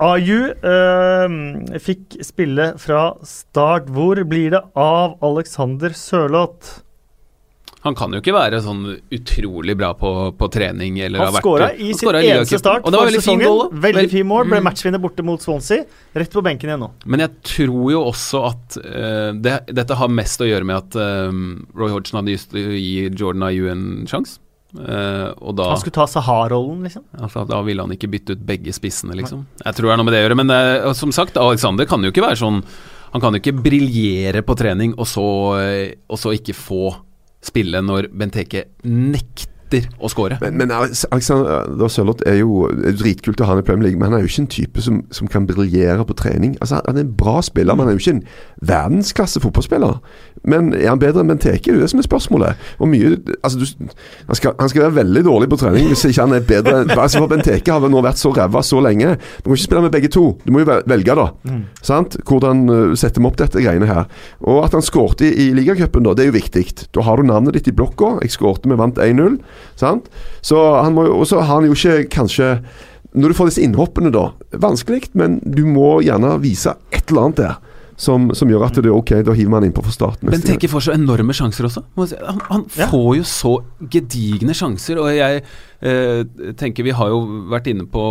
[0.02, 1.34] Aju uh,
[1.82, 3.90] fikk spille fra start.
[3.92, 6.80] Hvor blir det av Alexander Sørloth?
[7.82, 11.00] Han kan jo ikke være sånn utrolig bra på, på trening.
[11.02, 13.42] Eller han skåra i sin eneste start for sesongen.
[13.72, 14.46] Fin veldig fin mål.
[14.46, 14.68] Ble mm.
[14.68, 15.82] matchvinner borte mot Swansea.
[16.14, 16.92] Rett på benken igjen nå.
[17.10, 20.98] Men jeg tror jo også at uh, det, dette har mest å gjøre med at
[21.34, 21.42] um,
[21.74, 24.38] Roy Hodgson hadde lyst til å gi Jordan Ayu en sjanse.
[24.72, 27.04] Uh, da, han skulle ta Sahar-rollen, liksom?
[27.18, 29.44] Altså, da ville han ikke bytte ut begge spissene, liksom.
[29.60, 30.38] Jeg tror det er noe med det å gjøre.
[30.40, 32.62] Men uh, som sagt, Alexander kan jo ikke være sånn
[33.12, 35.28] Han kan jo ikke briljere på trening og så,
[35.60, 36.86] uh, og så ikke få
[37.44, 40.38] spille når Benteke nekter sitter å scorer.
[40.42, 42.66] Men, men Alexander Sørloth er jo
[42.98, 45.00] dritkult å ha han i Premier League, men han er jo ikke en type som,
[45.14, 46.56] som kan briljere på trening.
[46.60, 48.24] Altså, Han er en bra spiller, men han er jo ikke en
[48.72, 49.98] verdensklasse fotballspiller.
[50.48, 51.70] Men er han bedre enn Benteke?
[51.70, 52.68] Det er det som er spørsmålet.
[52.92, 53.66] Mye, altså du,
[54.26, 57.22] han, skal, han skal være veldig dårlig på trening hvis ikke han er bedre altså,
[57.22, 59.14] for Benteke har vel nå vært så ræva så lenge.
[59.40, 60.24] Du kan ikke spille med begge to.
[60.42, 61.28] Du må jo velge, da.
[61.84, 62.18] Sant?
[62.28, 64.08] Hvordan uh, setter vi opp dette greiene her.
[64.42, 66.66] Og at han skårte i, i ligacupen, da, det er jo viktig.
[66.94, 68.16] Da har du navnet ditt i blokka.
[68.24, 69.38] Jeg skårte, vi vant 1-0.
[69.80, 70.08] Sant?
[70.44, 72.48] Så han må jo Og har han jo ikke kanskje
[73.12, 74.30] Når du får disse innhoppene, da.
[74.56, 77.58] Vanskelig, men du må gjerne vise et eller annet der.
[77.96, 80.30] Som, som gjør at det er ok, da hiver man innpå for starten.
[80.32, 81.82] Benteke får så enorme sjanser også.
[82.26, 82.86] Han, han Ja.
[82.90, 83.52] får jo så
[83.92, 85.42] gedigne sjanser, og jeg
[85.82, 86.24] eh,
[86.58, 87.20] tenker Vi har jo
[87.52, 88.02] vært inne på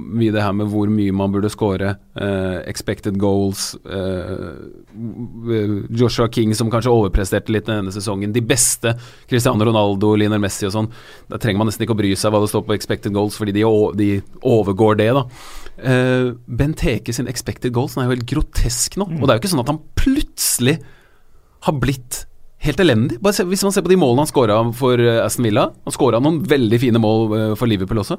[0.00, 1.96] mye det her med hvor mye man burde score.
[2.16, 3.76] eh, expected goals.
[3.84, 4.56] eh,
[5.90, 8.32] Joshua King som kanskje overpresterte litt denne sesongen.
[8.32, 8.94] De beste.
[9.28, 10.88] Cristiano Ronaldo, Lionel Messi og sånn.
[11.30, 13.52] Da trenger man nesten ikke å bry seg hva det står på expected goals, fordi
[13.56, 13.64] de,
[14.00, 14.10] de
[14.42, 15.26] overgår det, da.
[15.76, 19.08] Uh, Benteke sin expected goals den er jo helt grotesk nå.
[19.18, 20.78] Og det er jo ikke sånn at han plutselig
[21.66, 22.24] har blitt
[22.66, 23.20] helt elendig.
[23.22, 25.94] Bare se, hvis man ser på de målene han skåra for eh, Aston Villa Han
[25.94, 28.18] skåra noen veldig fine mål eh, for Liverpool også.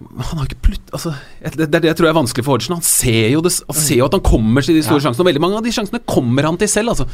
[0.00, 0.92] Han har ikke plutt...
[0.96, 1.12] Altså,
[1.44, 2.78] det, det er det jeg tror er vanskelig for Hodgson.
[2.78, 5.28] Han ser jo, det, han ser jo at han kommer til de store sjansene, og
[5.28, 6.94] veldig mange av de sjansene kommer han til selv.
[6.94, 7.04] Altså.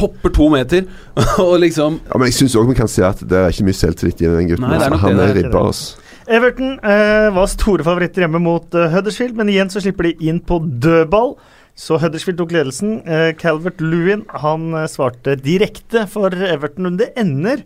[0.00, 0.86] Hopper to meter
[1.44, 3.76] og liksom Ja, men jeg syns òg vi kan se at det er ikke mye
[3.76, 4.64] selvtillit i den gutten.
[4.64, 5.02] Nei, altså.
[5.04, 6.01] han er er ribba, altså.
[6.30, 10.38] Everton eh, var store favoritter hjemme mot eh, Huddersfield, men igjen så slipper de inn
[10.44, 11.34] på dødball.
[11.78, 13.00] Så Huddersfield tok ledelsen.
[13.02, 16.94] Eh, Calvert Lewin han eh, svarte direkte for Everton.
[17.00, 17.64] Det ender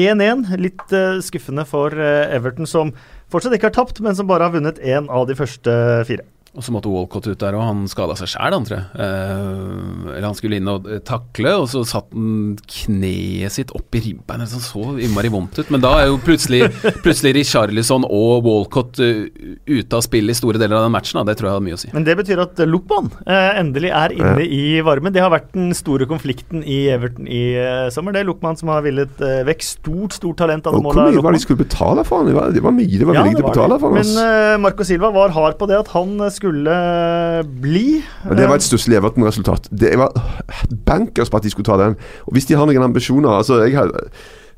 [0.00, 0.46] 1-1.
[0.58, 2.94] Litt eh, skuffende for eh, Everton, som
[3.30, 5.78] fortsatt ikke har tapt, men som bare har vunnet én av de første
[6.08, 6.26] fire.
[6.54, 8.86] Og så måtte Walcott ut der, og han skada seg sjæl, han tror jeg.
[9.02, 13.96] Eh, eller han skulle inn og eh, takle, og så satt han kneet sitt opp
[13.98, 14.52] i ribbeinet.
[14.52, 15.72] Så så innmari vondt ut.
[15.74, 16.68] Men da er jo plutselig,
[17.04, 19.24] plutselig Richarlison og Walcott eh,
[19.66, 21.18] ute av spill i store deler av den matchen.
[21.18, 21.26] Da.
[21.32, 21.90] Det tror jeg hadde mye å si.
[21.96, 25.14] Men det betyr at Lukman eh, endelig er inne i varmen.
[25.14, 28.14] Det har vært den store konflikten i Everton i eh, sommer.
[28.14, 30.70] Det er Lukman som har villet eh, vekk stort, stort talent.
[30.70, 32.30] Og hvor mye var det de skulle betale for han?
[32.30, 33.98] Det var, det var mye de var Ja, villige til å betale for.
[33.98, 36.76] Men eh, Marco Silva var hard på det at han eh, skulle
[37.40, 37.88] eh, bli.
[38.28, 39.68] Men det var et stusslig Everton-resultat.
[39.72, 40.12] Det var
[40.86, 41.98] bankers på at de skulle ta den.
[42.28, 43.92] Og hvis de har noen ambisjoner altså jeg har,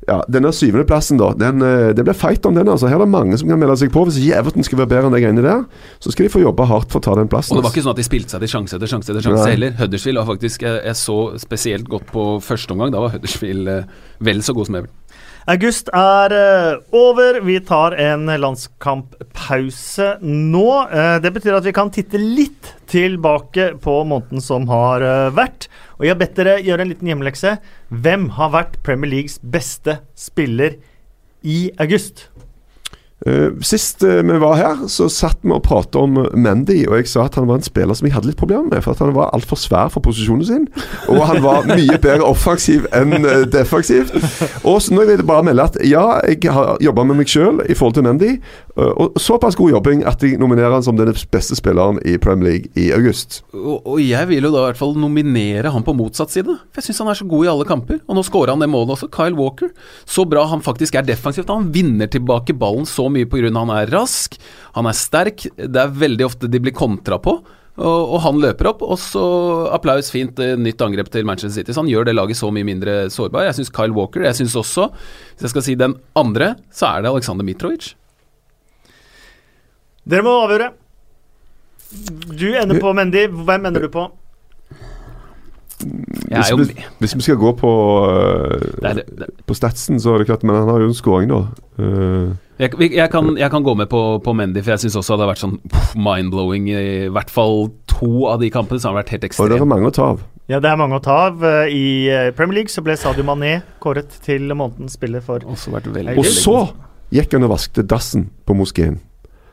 [0.07, 1.31] ja, Denne syvendeplassen, da.
[1.35, 2.69] Den, eh, det blir fight om den.
[2.69, 4.05] altså Her er det mange som kan melde seg på.
[4.07, 5.65] Hvis ikke Everton skal være bedre enn de greiene der,
[5.99, 7.51] så skal de få jobbe hardt for å ta den plassen.
[7.51, 7.79] Og det var altså.
[7.79, 9.75] ikke sånn at de spilte seg til sjanse etter sjanse etter sjanse heller.
[9.81, 12.93] Huddersfield var faktisk Jeg, jeg så spesielt godt på første omgang.
[12.93, 13.91] Da var Huddersfield eh,
[14.29, 14.95] vel så god som Everton.
[15.47, 17.37] August er eh, over.
[17.47, 20.65] Vi tar en landskamppause nå.
[20.91, 25.69] Eh, det betyr at vi kan titte litt tilbake på måneden som har eh, vært.
[25.95, 27.55] Og jeg har bedt dere gjøre en liten hjemmelekse.
[27.95, 30.75] Hvem har vært Premier Leagues beste spiller
[31.47, 32.27] i august?
[33.27, 36.99] Eh, sist eh, vi var her, så satt vi og pratet om eh, Mandy, og
[37.01, 39.03] jeg sa at han var en spiller som jeg hadde litt problemer med, for at
[39.03, 40.67] han var altfor svær for posisjonen sin.
[41.11, 44.13] Og han var mye bedre offensiv enn defensiv.
[44.63, 47.63] Og så nå vil jeg bare melde at ja, jeg har jobba med meg sjøl
[47.67, 48.31] i forhold til Mandy,
[48.77, 52.69] og såpass god jobbing at de nominerer han som den beste spilleren i Premier League
[52.77, 53.41] i august.
[53.55, 56.59] Og, og jeg vil jo da i hvert fall nominere han på motsatt side.
[56.69, 58.01] For jeg syns han er så god i alle kamper.
[58.05, 59.09] Og nå skårer han det målet også.
[59.13, 59.73] Kyle Walker.
[60.05, 61.49] Så bra han faktisk er defensivt.
[61.49, 63.49] Han vinner tilbake ballen så mye pga.
[63.49, 64.37] han er rask,
[64.77, 65.47] han er sterk.
[65.57, 67.39] Det er veldig ofte de blir kontra på.
[67.77, 69.23] Og, og han løper opp, og så
[69.73, 71.73] applaus, fint eh, nytt angrep til Manchester City.
[71.73, 73.45] Så han gjør det laget så mye mindre sårbar.
[73.45, 74.89] Jeg syns Kyle Walker Jeg syns også,
[75.35, 77.93] hvis jeg skal si den andre, så er det Alexander Mitrovic.
[80.07, 80.71] Dere må avgjøre.
[82.37, 83.27] Du ender på Mendy.
[83.27, 84.07] Hvem ender du på?
[85.77, 87.71] Jo Hvis vi, hvis vi skal gå på,
[88.09, 90.97] uh, det er, det, på statsen, så er det klart Men han har jo en
[90.97, 91.43] scoring, da.
[91.77, 95.13] Uh, Jeg, jeg, kan, jeg kan gå med på, på Mendy, for jeg syns også
[95.19, 95.59] det har vært sånn
[95.93, 96.71] mind-blowing.
[96.73, 99.69] I hvert fall to av de kampene så har det vært helt og det er
[99.69, 100.23] mange å ta av.
[100.49, 101.43] Ja, det er mange å ta av.
[101.45, 101.85] Eh, I
[102.33, 106.57] Premier League så ble Sadio Mané kåret til månedens spiller for Og så
[107.13, 108.97] gikk han og vaskte dassen på moskeen.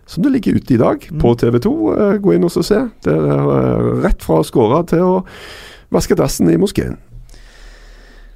[0.07, 1.21] Som det ligger ute i dag Mm.
[1.21, 1.73] på TV2.
[1.97, 2.83] Eh, Gå inn og se.
[3.03, 5.25] Det er eh, rett fra å skåre til å
[5.93, 6.97] vaske dassen i moskeen.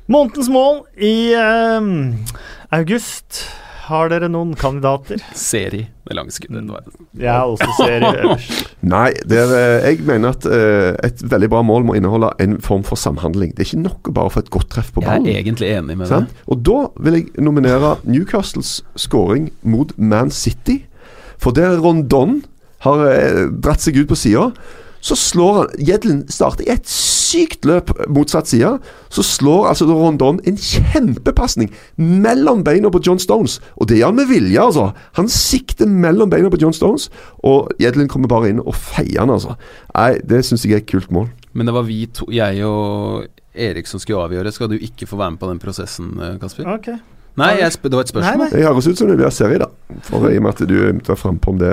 [0.09, 1.81] Månedens mål i eh,
[2.73, 3.43] august.
[3.89, 5.17] Har dere noen kandidater?
[5.33, 6.53] Seri med lange skudd.
[6.53, 8.67] Jeg var- også seri øverst.
[8.85, 12.59] Nei, det er, eh, jeg mener at eh, et veldig bra mål må inneholde en
[12.61, 13.55] form for samhandling.
[13.57, 15.25] Det er ikke nok å bare få et godt treff på ballen.
[15.25, 16.29] Jeg er egentlig enig med Sant?
[16.29, 16.37] deg.
[16.53, 20.83] Og da vil jeg nominere Newcastles scoring mot Man City.
[21.39, 22.43] For der Rondon
[22.85, 24.51] har eh, dratt seg ut på sida,
[25.01, 28.81] Så slår han Jedlin starter i et sykt løp motsatt side.
[29.15, 33.61] Så slår altså Rondon en kjempepasning mellom beina på John Stones.
[33.79, 34.89] Og det gjør han med vilje, altså.
[35.15, 37.11] Han sikter mellom beina på John Stones,
[37.47, 39.55] og Jedlin kommer bare inn og feier han, altså.
[39.95, 41.31] Nei, det syns jeg er et kult mål.
[41.55, 44.51] Men det var vi to, jeg og Erik som skulle avgjøre.
[44.55, 46.67] Skal du ikke få være med på den prosessen, eh, Kasper?
[46.75, 46.91] Ok.
[47.39, 48.39] Nei, jeg, sp- det var et spørsmål.
[48.39, 48.53] Nei, nei.
[48.55, 49.73] Det høres ut som det blir serie, da.
[50.09, 50.79] For I og med at du
[51.09, 51.73] var frampå om det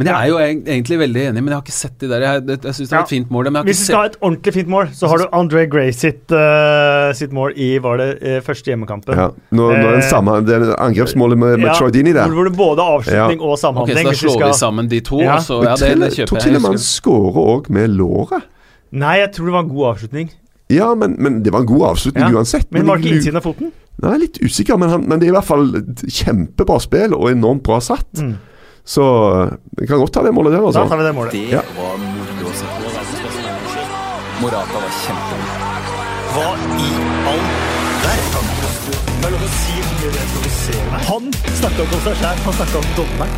[0.00, 2.22] Men jeg er jo egentlig veldig enig, men jeg har ikke sett de der.
[2.24, 3.50] Jeg, jeg, jeg syns det var et fint mål.
[3.50, 5.64] Men jeg har Hvis du skal ha et ordentlig fint mål, så har du André
[5.68, 9.12] Gray sitt, uh, sitt mål i var det uh, første hjemmekampen.
[9.20, 9.26] Ja.
[9.52, 12.32] Nå, nå er det Eh, samme Det er angrepsmålet med, med Ja, Troy Dini der.
[12.32, 15.20] Hvor, det både avslutning avslutning og Ok, Okay, så da slår vi sammen de to,
[15.20, 15.36] Ja.
[15.36, 18.48] og så Ja, det, det Jeg tror til og med han skårer òg med låret.
[18.90, 20.30] Nei, jeg tror det var en god avslutning.
[20.70, 22.68] Ja, men, men det var en god avslutning Ja, uansett.
[22.70, 23.72] Men var ikke innsiden av foten?
[24.00, 25.66] Nei, litt usikker, men, han, men det er i hvert fall
[26.06, 28.06] kjempebra spill og enormt bra satt.
[28.22, 28.36] Mm.
[28.86, 29.02] Så
[29.76, 30.86] vi kan godt ta det målet der, Da altså.
[30.88, 31.32] tar vi det målet.
[31.36, 31.62] Det Ja.
[31.76, 32.76] var moro å se på.
[34.40, 35.50] Morata var kjempegod.
[36.32, 36.48] Hva
[36.80, 36.88] i
[37.34, 37.44] all
[38.06, 38.46] verden?
[40.90, 41.04] Er.
[41.10, 41.26] Han
[41.58, 43.32] snakka ikke om seg sjæl, han snakka om dommeren.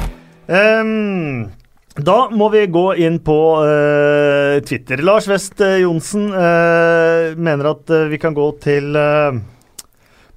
[0.52, 1.50] Ehm,
[2.00, 5.02] da må vi gå inn på uh, Twitter.
[5.04, 8.96] Lars West eh, Johnsen uh, mener at uh, vi kan gå til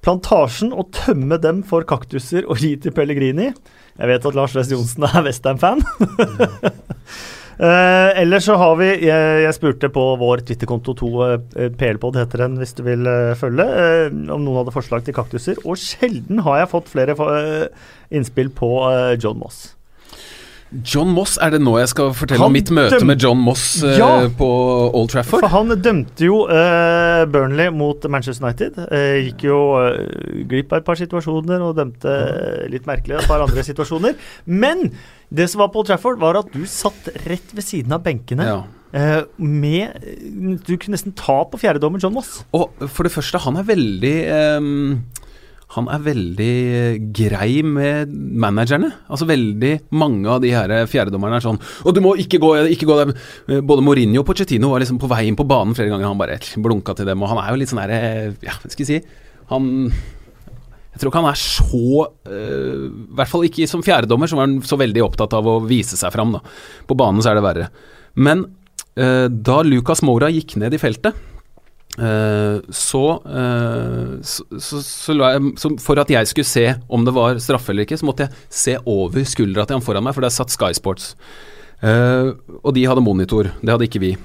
[0.04, 3.48] Plantasjen og tømme dem for kaktuser og gi til Pellegrini.
[3.96, 5.80] Jeg vet at Lars West Johnsen er Westham-fan.
[7.56, 11.38] Uh, ellers så har vi Jeg, jeg spurte på vår Twitter-konto 2 uh,
[11.80, 15.64] PL-pod heter den, hvis du vil uh, følge, uh, om noen hadde forslag til kaktuser.
[15.64, 17.16] Og sjelden har jeg fått flere
[18.12, 18.74] innspill på
[19.16, 19.75] John Moss.
[20.82, 23.78] John Moss, er det nå jeg skal fortelle Han om mitt møte med John Moss
[23.84, 24.08] uh, Ja.
[24.34, 24.48] på
[24.90, 25.44] Old Trafford?
[25.44, 28.80] For han dømte jo uh, Burnley mot Manchester United.
[28.90, 29.58] Uh, gikk jo
[30.50, 32.16] glipp av et par situasjoner og dømte
[32.72, 34.16] litt merkelig et par andre situasjoner.
[34.50, 34.88] Men
[35.30, 38.46] det som var på Old Trafford, var at du satt rett ved siden av benkene.
[38.46, 38.58] Ja.
[39.36, 40.02] med
[40.66, 42.40] Du kunne nesten ta på fjerdedommer John Moss.
[42.56, 44.92] Og for det første, han er veldig ehm,
[45.74, 46.52] Han er veldig
[47.16, 48.92] grei med managerne.
[49.10, 52.86] Altså veldig mange av de her fjerdedommerne er sånn Og du må ikke gå, ikke
[52.86, 53.10] gå der.
[53.66, 56.06] Både Mourinho og Pochettino var liksom på vei inn på banen flere ganger.
[56.06, 57.22] Han bare blunka til dem.
[57.22, 58.00] Og han er jo litt sånn derre
[58.46, 59.00] Ja, hva skal jeg si
[59.50, 64.40] Han Jeg tror ikke han er så øh, I hvert fall ikke som fjerdedommer, som
[64.44, 66.38] er så veldig opptatt av å vise seg fram.
[66.38, 66.44] Da.
[66.86, 67.72] På banen så er det verre.
[68.14, 68.46] Men
[68.94, 71.35] øh, da Lucas Moura gikk ned i feltet Eh,
[71.96, 75.14] så, eh, så, så, så,
[75.56, 78.48] så For at jeg skulle se om det var straffe eller ikke, så måtte jeg
[78.52, 81.14] se over skuldra til han foran meg, for der satt Sky Sports.
[81.80, 82.32] Eh,
[82.62, 84.16] og de hadde monitor, det hadde ikke vi.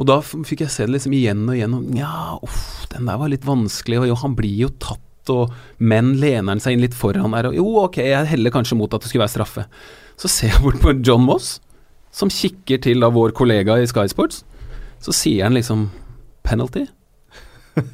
[0.00, 1.74] Og da fikk jeg se det liksom igjen og igjen.
[1.76, 5.00] Og ja, uff, den der var litt vanskelig, og jo, han blir jo tatt,
[5.30, 8.74] og Men lener han seg inn litt foran der, og jo, ok, jeg heller kanskje
[8.74, 9.66] mot at det skulle være straffe.
[10.18, 11.60] Så ser jeg bort på John Moss,
[12.10, 14.42] som kikker til da vår kollega i Sky Sports.
[15.02, 15.86] Så sier han liksom
[16.46, 16.86] penalty.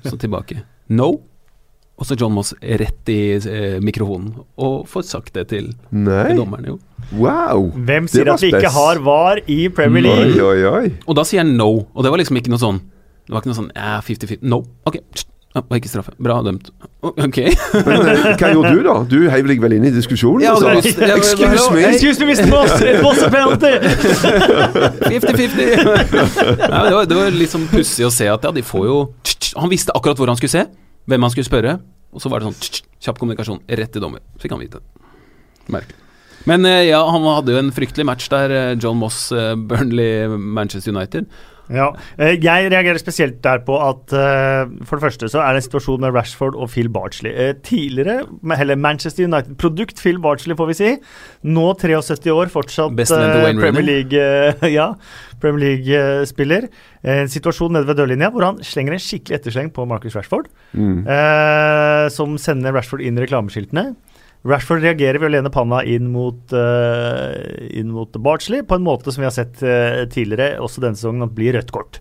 [0.05, 0.63] Så tilbake.
[0.89, 1.13] No.
[1.99, 4.31] Og så John Moss rett i eh, mikrofonen,
[4.63, 6.29] og får sagt det til, Nei.
[6.31, 6.69] til dommeren.
[6.71, 6.77] Jo.
[7.19, 7.73] Wow.
[7.75, 10.39] Hvem Det sier var at vi ikke har VAR i Premier League?
[10.45, 10.93] oi, oi.
[11.07, 12.79] Og da sier han no, og det var liksom ikke noe sånn
[13.27, 14.47] Det var ikke noe sånn ja, 50-50.
[14.47, 14.61] No.
[14.87, 15.01] Ok.
[15.57, 16.13] Ja, var ikke straffe.
[16.23, 16.69] Bra dømt.
[17.01, 17.39] Ok.
[17.87, 18.95] Men eh, hva gjorde du, da?
[19.09, 20.43] Du heiv deg vel inn i diskusjonen?
[20.45, 21.85] Ja, det sa, var- Excuse me.
[21.89, 22.49] Excuse me, Mr.
[22.53, 22.75] Moss!
[23.05, 23.73] was a penalty!
[25.09, 25.71] 50-50!
[25.79, 28.85] Nei, men det, var, det var litt sånn pussig å se at ja, de får
[28.89, 28.99] jo
[29.63, 30.65] Han visste akkurat hvor han skulle se,
[31.09, 31.79] hvem han skulle spørre,
[32.13, 34.23] og så var det sånn kjapp kommunikasjon rett til dommer.
[34.43, 34.83] Fikk han vite.
[35.73, 35.97] Merkelig.
[36.49, 40.29] Men eh, ja, han hadde jo en fryktelig match der, eh, John Moss, eh, Burnley,
[40.39, 41.27] Manchester United.
[41.71, 45.63] Ja, eh, Jeg reagerer spesielt der på at eh, for det første så er det
[45.63, 47.33] en situasjon med Rashford og Phil Barchley.
[47.35, 48.23] Eh, Tidligere,
[48.57, 50.91] heller eller Manchester United-produkt Phil Barchley, får vi si.
[51.49, 54.69] Nå 73 år, fortsatt Premier League-spiller.
[54.79, 54.89] ja,
[55.63, 56.69] League-spiller.
[57.09, 61.07] En situasjon nede ved dørlinja hvor han slenger en skikkelig ettersleng på Marcus Rashford, Mm.
[61.09, 63.95] eh, som sender Rashford inn reklameskiltene.
[64.47, 67.35] Rashford reagerer ved å lene panna inn mot, uh,
[67.75, 71.27] inn mot Barchley på en måte som vi har sett uh, tidligere, også denne sesongen,
[71.27, 71.99] at blir rødt kort.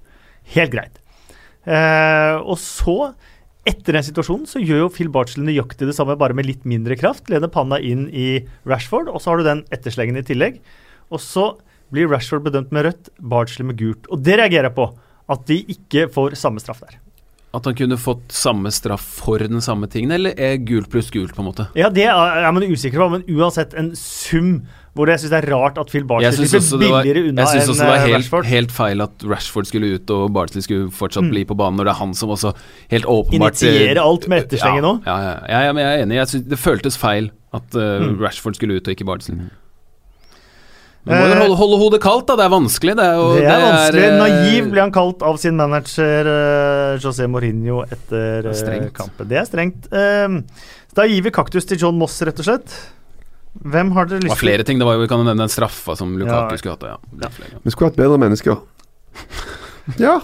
[0.53, 1.01] Helt greit.
[1.65, 2.97] Uh, og så,
[3.67, 6.99] etter den situasjonen, så gjør jo Phil Barchley nøyaktig det samme, bare med litt mindre
[6.99, 7.25] kraft.
[7.33, 10.61] Lener panna inn i Rashford, og så har du den etterslengen i tillegg.
[11.09, 11.49] Og så
[11.91, 14.07] blir Rashford bedømt med rødt, Barchley med gult.
[14.13, 14.91] Og det reagerer jeg på.
[15.27, 17.01] At de ikke får samme straff der.
[17.57, 21.33] At han kunne fått samme straff for den samme tingen, eller er gult pluss gult,
[21.35, 21.67] på en måte?
[21.79, 24.59] Ja, det er er man usikker på, men uansett en sum
[24.97, 27.51] hvor jeg syns det er rart at Phil Bartley blir syns slipper billigere unna jeg
[27.61, 28.47] synes også det var eh, helt, Rashford.
[28.49, 31.29] helt feil at Rashford skulle ut og Bartley skulle fortsatt Mm.
[31.35, 32.53] bli på banen, når det er han som også
[32.89, 34.93] helt åpenbart Initiere alt med etterslenget ja, nå.
[35.05, 36.17] Ja, ja, ja, ja, men jeg er enig.
[36.17, 38.17] Jeg synes det føltes feil at uh, Mm.
[38.25, 39.37] Rashford skulle ut og ikke Bartley.
[41.07, 42.35] Du må jo Eh, holde, holde hodet kaldt, da.
[42.35, 42.95] Det er vanskelig.
[42.99, 44.03] Det er, jo, det er vanskelig.
[44.03, 48.59] Er, Naiv ble han kalt av sin manager eh, José Mourinho etter Det er eh,
[48.59, 48.93] strengt.
[48.97, 49.29] kampen.
[49.31, 49.87] Det er strengt.
[49.87, 50.37] Eh,
[50.97, 52.75] da gir vi kaktus til John Moss, rett og slett.
[53.57, 54.77] Hvem har dere Det lyst var flere ting.
[54.77, 56.57] Det var jo, Vi kan nevne den straffa som Lukaku Ja.
[56.61, 56.83] skulle hatt.
[56.83, 56.97] Ja.
[57.23, 57.31] Det.
[57.63, 58.59] Vi skulle hatt bedre mennesker.
[59.97, 60.17] Ja.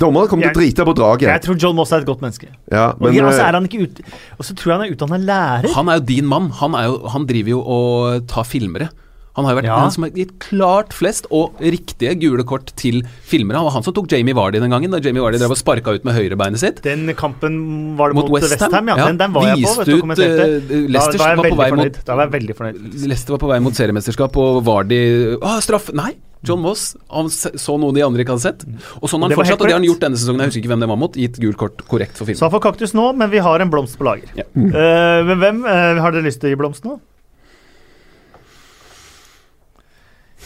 [0.00, 1.28] Dommerne kommer til å drite på draget.
[1.28, 2.48] Jeg tror John Moss er et godt menneske.
[2.72, 4.00] Ja, men og så eh, er han ikke ut,
[4.36, 5.68] og så tror jeg han er utdanna lærer.
[5.76, 6.48] Han er jo din mann.
[6.58, 8.88] Han, er jo, han driver jo og tar filmere.
[9.36, 9.80] Han har jo vært Ja.
[9.84, 13.56] den som har gitt klart flest og riktige gule kort til filmere.
[13.60, 15.92] Han var han som tok Jamie Vardy den gangen, da Jamie Vardy drev og sparka
[15.94, 16.80] ut med høyrebeinet sitt.
[16.82, 18.70] Den kampen var det Mot mot, West Ham?
[18.72, 18.96] Westham, ja.
[18.96, 20.46] Ja, Den, den var jeg på, vet du, kommenterte.
[20.68, 22.78] Da, Leicester da jeg var på mot- Da var jeg veldig fornøyd.
[23.06, 25.02] Leicester var på vei mot seriemesterskap, og Vardy
[25.36, 25.92] Å, straff!
[25.92, 26.14] Nei!
[26.46, 28.64] John Moss han så noe de andre ikke hadde sett.
[29.02, 30.40] Og sånn har han fortsatt, og det har han gjort denne sesongen.
[30.44, 31.12] Jeg husker ikke hvem det var mot.
[31.18, 32.38] Gitt gult kort korrekt for Så film.
[32.44, 34.28] han får kaktus nå, men vi har en blomst på lager.
[34.36, 34.44] Ja.
[34.54, 37.00] Uh, men hvem uh, har dere lyst til å gi blomst nå?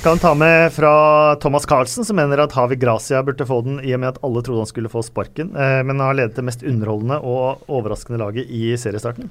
[0.03, 3.93] Kan ta med fra Thomas Carlsen, som mener at Havi Gracia burde få den, i
[3.93, 6.65] og med at alle trodde han skulle få sparken, eh, men har ledet det mest
[6.65, 9.29] underholdende og overraskende laget i seriestarten.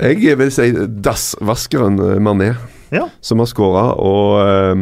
[0.00, 2.56] jeg vil si dassvaskeren eh, Mané,
[2.90, 3.08] Ja.
[3.20, 4.74] som har skåra, og eh,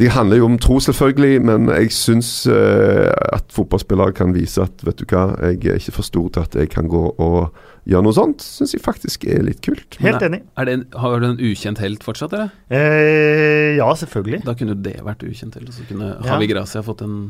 [0.00, 4.80] Det handler jo om tro, selvfølgelig, men jeg syns eh, at fotballspillere kan vise at
[4.86, 7.50] vet du hva, jeg er ikke for stor til at jeg kan gå og
[7.90, 8.40] gjøre noe sånt.
[8.40, 9.98] Syns jeg faktisk er litt kult.
[10.00, 10.40] Helt enig.
[10.56, 12.54] Er det en, har du en ukjent helt fortsatt, eller?
[12.72, 14.40] Eh, ja, selvfølgelig.
[14.48, 15.68] Da kunne jo det vært ukjent helt.
[15.68, 16.32] og Så kunne Ja.
[16.32, 17.20] Havi Gracia fått en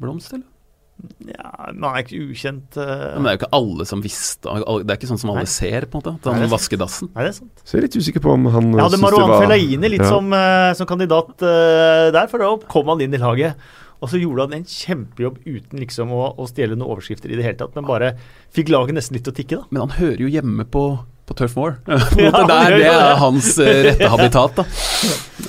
[0.00, 0.46] blomst, eller?
[1.28, 2.76] Ja, Man er ikke ukjent.
[2.76, 3.14] uh...
[3.16, 5.50] Men det er jo ikke alle som visste Det er ikke sånn som alle Nei.
[5.52, 6.14] ser, på en måte.
[6.18, 6.54] At Nei, han sant.
[6.56, 7.10] vasker dassen.
[7.14, 7.62] Nei, det er sant.
[7.64, 9.92] Så jeg er litt usikker på om han Jeg hadde syns det Marwan var- Fellaini
[9.94, 10.08] litt Ja.
[10.14, 13.54] som, uh, som kandidat uh, der, for da kom han inn i laget.
[14.00, 17.44] Og så gjorde han en kjempejobb uten liksom å, å stjele noen overskrifter i det
[17.44, 18.14] hele tatt, men bare
[18.56, 19.66] fikk laget nesten litt til å tikke, da.
[19.68, 20.84] Men han hører jo hjemme på,
[21.28, 21.76] på Turf Moor.
[22.16, 24.64] Ja, det er hans eh, rette habitat, da.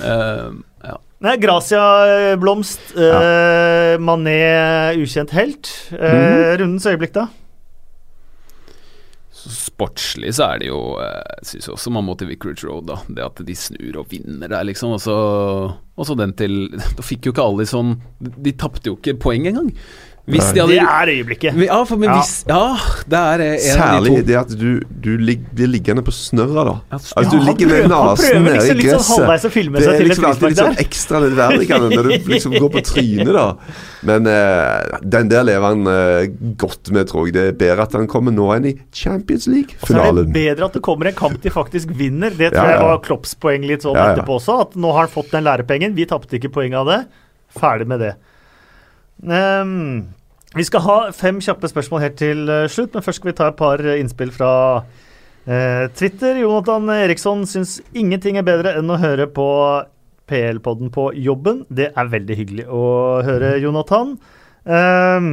[0.04, 0.60] Uh,
[0.92, 0.98] ja.
[1.22, 2.82] Nei, Gracia-blomst.
[2.82, 2.96] blomst.
[2.98, 4.42] Uh, Mané
[4.98, 5.70] ukjent helt.
[5.94, 7.28] Eh, Rundens øyeblikk, da?
[9.42, 12.90] Så sportslig så er det jo eh, Jeg syns også man må til Vicarage Road,
[12.90, 12.98] da.
[13.06, 14.96] Det at de snur og vinner der, liksom.
[14.98, 15.16] Og så,
[15.78, 16.68] og så den til
[16.98, 19.72] Da fikk jo ikke alle sånn De tapte jo ikke poeng engang.
[20.30, 21.56] Hvis de hadde Det er øyeblikket.
[21.66, 22.78] ja, for, men hvis, ja,
[23.10, 24.28] det er eh, en Særlig av de to.
[24.28, 24.68] det at du,
[25.04, 26.76] du lig, blir liggende på snørra, da.
[26.92, 29.56] Ja, Altså, du Ja, ligger med nesen nede i liksom sånn gresset.
[29.74, 33.48] Det er liksom alltid litt sånn ekstra nødverdigende når du liksom går på trynet, da.
[34.08, 37.34] Men uh, den der lever han uh, godt med, tror jeg.
[37.40, 40.22] Det er bedre at han kommer nå enn i Champions League-finalen.
[40.22, 40.34] det League-finalen.
[40.38, 42.30] bedre at det kommer en kamp de faktisk vinner.
[42.30, 42.78] Det tror Ja, ja.
[42.78, 44.16] jeg var Klopps poeng litt sånn Ja, ja.
[44.16, 44.62] etterpå også.
[44.70, 45.96] At nå har han fått den lærepengen.
[45.98, 47.02] Vi tapte ikke poeng av det.
[47.58, 48.14] Ferdig med det.
[49.30, 50.14] Ehm,
[50.56, 53.50] vi skal ha fem kjappe spørsmål helt til eh, slutt, men først skal vi ta
[53.52, 54.52] et par eh, innspill fra
[54.82, 56.42] uh, Twitter.
[56.42, 59.48] Jonathan Eriksson syns ingenting er bedre enn å høre på
[60.32, 61.66] PL-podden på jobben.
[61.70, 62.84] Det er veldig hyggelig å
[63.26, 64.18] høre, Jonathan.
[64.66, 65.32] Um,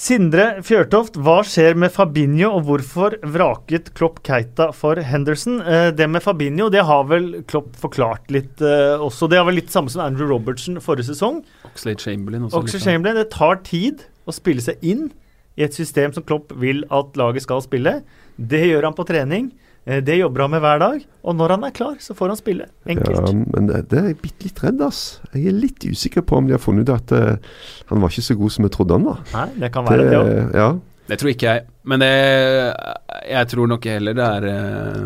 [0.00, 5.58] Sindre Fjørtoft, hva skjer med Fabinho, og hvorfor vraket Klopp Keita for Henderson?
[5.92, 9.28] Det med Fabinho det har vel Klopp forklart litt også.
[9.28, 11.42] Det er vel litt samme som Andrew Robertson forrige sesong.
[11.72, 12.60] Oxlade Chamberlain også.
[12.62, 15.08] Oxlade Chamberlain, det tar tid å spille seg inn
[15.58, 18.00] i et system som Klopp vil at laget skal spille.
[18.36, 19.50] Det gjør han på trening.
[19.86, 21.06] Eh, Det jobber han med hver dag.
[21.24, 22.66] Og når han er klar, så får han spille.
[22.86, 23.16] Enkelt.
[23.16, 25.20] Ja, men det, det er jeg bitte litt redd, ass.
[25.34, 27.36] Jeg er litt usikker på om de har funnet ut at uh,
[27.90, 29.20] han var ikke så god som jeg trodde han var.
[29.34, 30.22] Nei, det kan være det.
[30.30, 30.70] Det, ja.
[31.10, 31.66] Det tror ikke jeg.
[31.88, 32.10] Men det,
[33.30, 35.04] jeg tror nok heller det er eh,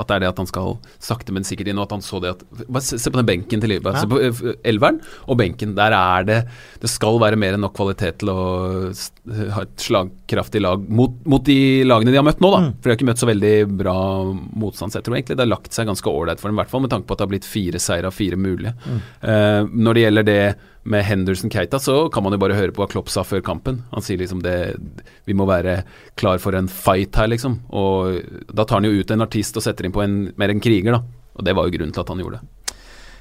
[0.00, 2.20] at det er det at han skal sakte, men sikkert inn, og at han så
[2.22, 3.98] det at Bare se, på den benken til Liverpool.
[4.00, 5.74] Se på eh, elveren og benken.
[5.76, 6.38] Der er det
[6.82, 8.38] Det skal være mer enn nok kvalitet til å
[9.56, 12.62] ha et slagkraftig lag mot, mot de lagene de har møtt nå, da.
[12.64, 12.70] Mm.
[12.78, 13.98] For de har ikke møtt så veldig bra
[14.62, 14.94] motstand.
[14.94, 16.86] Så jeg tror egentlig det har lagt seg ganske ålreit for dem, i hvert fall
[16.86, 18.72] med tanke på at det har blitt fire seire av fire mulige.
[18.86, 19.04] Mm.
[19.20, 20.40] Uh, når det gjelder det
[20.86, 23.82] med Henderson Keita, så kan man jo bare høre på hva Klopp sa før kampen.
[23.90, 24.76] Han sier liksom det
[25.26, 25.80] Vi må være
[26.16, 27.60] klar for en fight her, liksom.
[27.76, 28.20] Og
[28.52, 30.98] da tar han jo ut en artist og setter inn på en, mer en kriger,
[30.98, 31.02] da.
[31.36, 32.52] Og det var jo grunnen til at han gjorde det.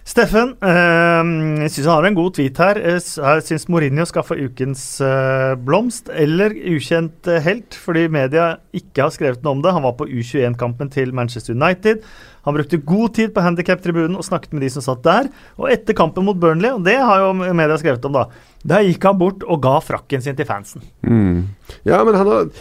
[0.06, 1.30] Steffen, eh,
[1.64, 2.78] jeg syns han har en god tweet her.
[2.78, 8.60] Eh, Jeg syns Mourinho skal få ukens eh, blomst, eller ukjent eh, helt, fordi media
[8.72, 9.74] ikke har skrevet noe om det.
[9.74, 12.06] Han var på U21-kampen til Manchester United.
[12.46, 15.32] Han brukte god tid på handikap-tribunen og snakket med de som satt der.
[15.58, 18.28] Og etter kampen mot Burnley, og det har jo media skrevet om, da,
[18.62, 20.86] der gikk han bort og ga frakken sin til fansen.
[21.02, 21.48] Mm.
[21.82, 22.54] ja, men han har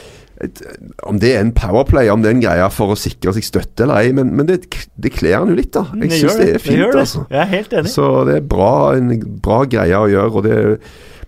[1.07, 3.87] Om det er en powerplay, om det er en greie for å sikre seg støtte
[3.87, 4.64] eller ei, men, men det,
[4.99, 5.85] det kler han jo litt, da.
[5.95, 7.03] Jeg Det syns det er fint, det.
[7.05, 7.24] altså.
[7.30, 7.93] Jeg er helt enig.
[7.95, 9.12] Så det er bra, en
[9.45, 10.30] bra greie å gjøre.
[10.32, 10.78] og det er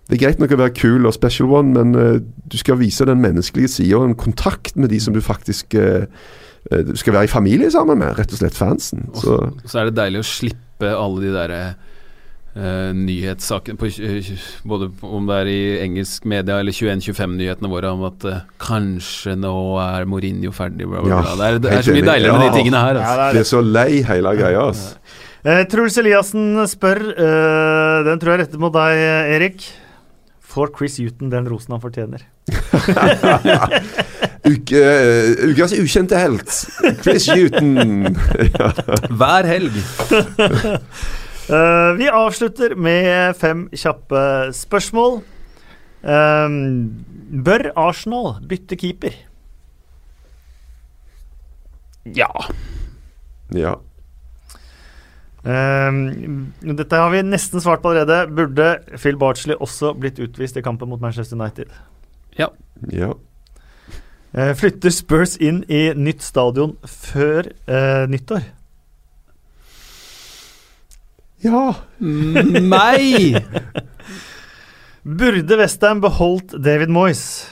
[0.07, 3.02] det er greit nok å være kul og special one, men uh, du skal vise
[3.09, 6.07] den menneskelige sida og en kontakt med de som du faktisk uh,
[6.70, 9.09] du skal være i familie sammen med, rett og slett fansen.
[9.18, 9.34] Så
[9.66, 11.61] Så er det deilig å slippe alle de derre
[12.57, 14.30] eh, nyhetssaken, på, uh,
[14.66, 19.54] Både om det er i engelsk media eller 21-25-nyhetene våre om at uh, kanskje nå
[19.84, 21.36] er Mourinho ferdig, bla, bla, Ja, bla.
[21.36, 23.00] Det er, det er så mye deiligere med de tingene her.
[23.00, 23.16] Ja, Altså.
[23.16, 23.48] det er det det.
[23.52, 24.68] så lei hele greia.
[25.46, 29.02] Eh, Truls Eliassen spør, eh, den tror jeg retter mot deg,
[29.36, 29.68] Erik.
[30.57, 32.24] Får Chris Huton den rosen han fortjener?
[34.46, 34.80] Uke,
[35.50, 36.52] ukas ukjente helt,
[37.02, 38.16] Chris Huton.
[39.18, 39.74] Hver helg.
[41.47, 44.20] Eh, vi avslutter med fem kjappe
[44.57, 45.20] spørsmål.
[46.07, 46.51] Uh,
[47.47, 49.14] bør Arsenal bytte keeper?
[52.14, 52.28] Ja.
[53.55, 53.72] ja.
[55.47, 56.01] Uh,
[56.66, 58.26] dette har vi nesten svart på allerede.
[58.34, 58.68] Burde
[58.99, 61.70] Phil Barchley også blitt utvist i kampen mot Manchester United?
[62.90, 63.12] ja.
[64.36, 67.47] Eh, flytter Spurs inn i nytt stadion før
[68.11, 68.44] nyttår?
[71.47, 71.74] Ja.
[72.01, 73.36] Nei!
[75.05, 77.47] Burde Westham beholdt David Moyes?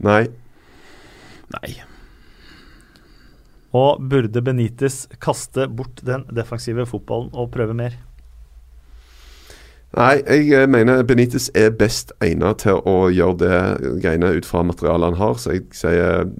[0.00, 0.30] Nei.
[1.52, 1.72] Nei.
[3.72, 7.98] Og burde Benitez kaste bort den defensive fotballen og prøve mer?
[9.92, 13.56] Nei, jeg eh, mener Benitez er best egnet til å gjøre det
[14.00, 16.30] greiene ut fra materialet han har, så jeg sier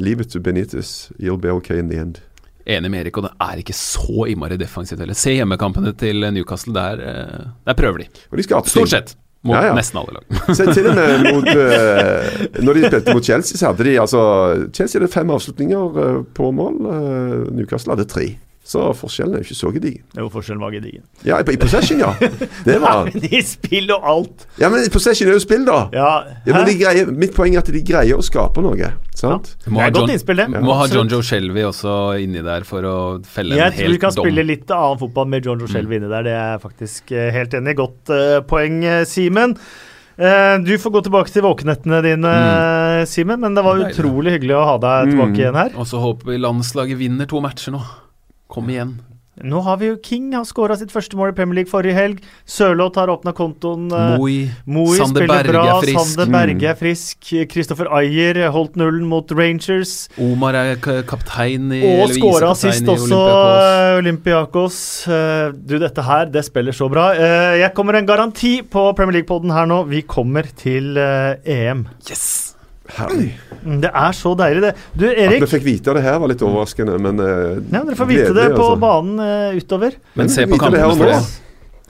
[0.00, 1.12] livet til Benitez.
[1.20, 2.22] You'll be okay in the end.
[2.66, 5.18] Enig med Erik, og det er ikke så innmari defensivt heller.
[5.18, 8.08] Se hjemmekampene til Newcastle, der, eh, der prøver de.
[8.30, 9.16] Og de Stort sett.
[9.42, 9.74] Mot Ja, ja.
[9.74, 10.26] nesten alle lag.
[10.58, 14.20] Se til og med mot uh, Når de spilte mot Chelsea, så hadde de altså
[14.70, 16.78] Chelsea hadde fem avslutninger uh, på mål.
[16.86, 18.28] Uh, Newcastle hadde tre.
[18.64, 20.04] Så forskjellen er jo ikke så gedigen.
[20.14, 21.02] Jo, forskjellen var gedigen.
[21.26, 22.12] Ja, i, i possession, ja.
[22.62, 24.44] Det var Men i spill og alt!
[24.62, 25.80] Ja, men possession er jo spill, da.
[25.92, 26.10] Ja,
[26.46, 28.92] Ja, men de greier, mitt poeng er at de greier å skape noe.
[29.18, 29.56] Sant?
[29.66, 30.62] Må Det ha John- innspill, det.
[30.62, 31.10] Må ha John.
[31.10, 32.94] Joe Shelby også inni der for å
[33.26, 34.24] felle Jeg en tror vi kan dom.
[34.28, 36.22] spille litt annen fotball med John Joe Shelby inni der.
[36.30, 37.78] Det er jeg faktisk eh, helt enig i.
[37.82, 39.56] Godt uh, poeng, eh, Simen.
[40.22, 43.06] Uh, du får gå tilbake til våkenettene dine, mm.
[43.10, 45.40] Simen, men det var utrolig hyggelig å ha deg tilbake Mm.
[45.40, 45.74] igjen her.
[45.82, 47.82] Og så håper vi landslaget vinner to matcher nå.
[48.52, 48.98] Kom igjen.
[49.42, 52.18] Nå har vi jo King, har skåra sitt første mål i Premier League forrige helg.
[52.44, 53.86] Sørloth har åpna kontoen.
[53.88, 55.98] eh, Moi, Moi Sander Berge bra, er frisk.
[55.98, 57.30] Sander Berge er frisk.
[57.48, 60.10] Kristoffer Ayer holdt nullen mot Rangers.
[60.20, 60.76] Omar er
[61.08, 63.22] kaptein i Og skåra sist i også,
[64.02, 65.08] Olympiakos.
[65.08, 65.12] eh.
[65.48, 67.12] Eh, Du, dette her, det spiller så bra.
[67.56, 69.82] Jeg kommer en garanti på Premier League-poden her nå.
[69.88, 71.88] Vi kommer til EM.
[72.08, 72.41] Yes!
[72.96, 73.28] Herlig.
[73.62, 74.72] Mm, Det er så deilig, det.
[74.98, 77.96] Du, Erik At vi fikk vite det her, var litt overraskende, men uh, Ja, dere
[77.98, 78.80] får vite det på altså.
[78.82, 79.96] banen uh, utover.
[80.18, 80.96] Men se på kampene nå.
[80.98, 81.20] for det.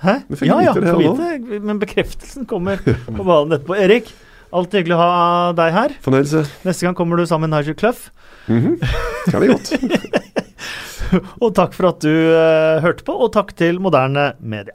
[0.03, 0.15] Hæ?
[0.29, 1.15] Vi fikk Ja, ja, vite det her nå.
[1.17, 1.63] vite.
[1.71, 3.79] Men bekreftelsen kommer på banen etterpå.
[3.79, 4.13] Erik,
[4.53, 5.97] alltid hyggelig å ha deg her.
[6.05, 6.45] Fornøyelse.
[6.69, 8.11] Neste gang kommer du sammen med Nigel Clough.
[8.47, 9.75] Det Kan det godt.
[11.45, 14.73] Og takk for at du uh, hørte på, og takk til Moderne Media.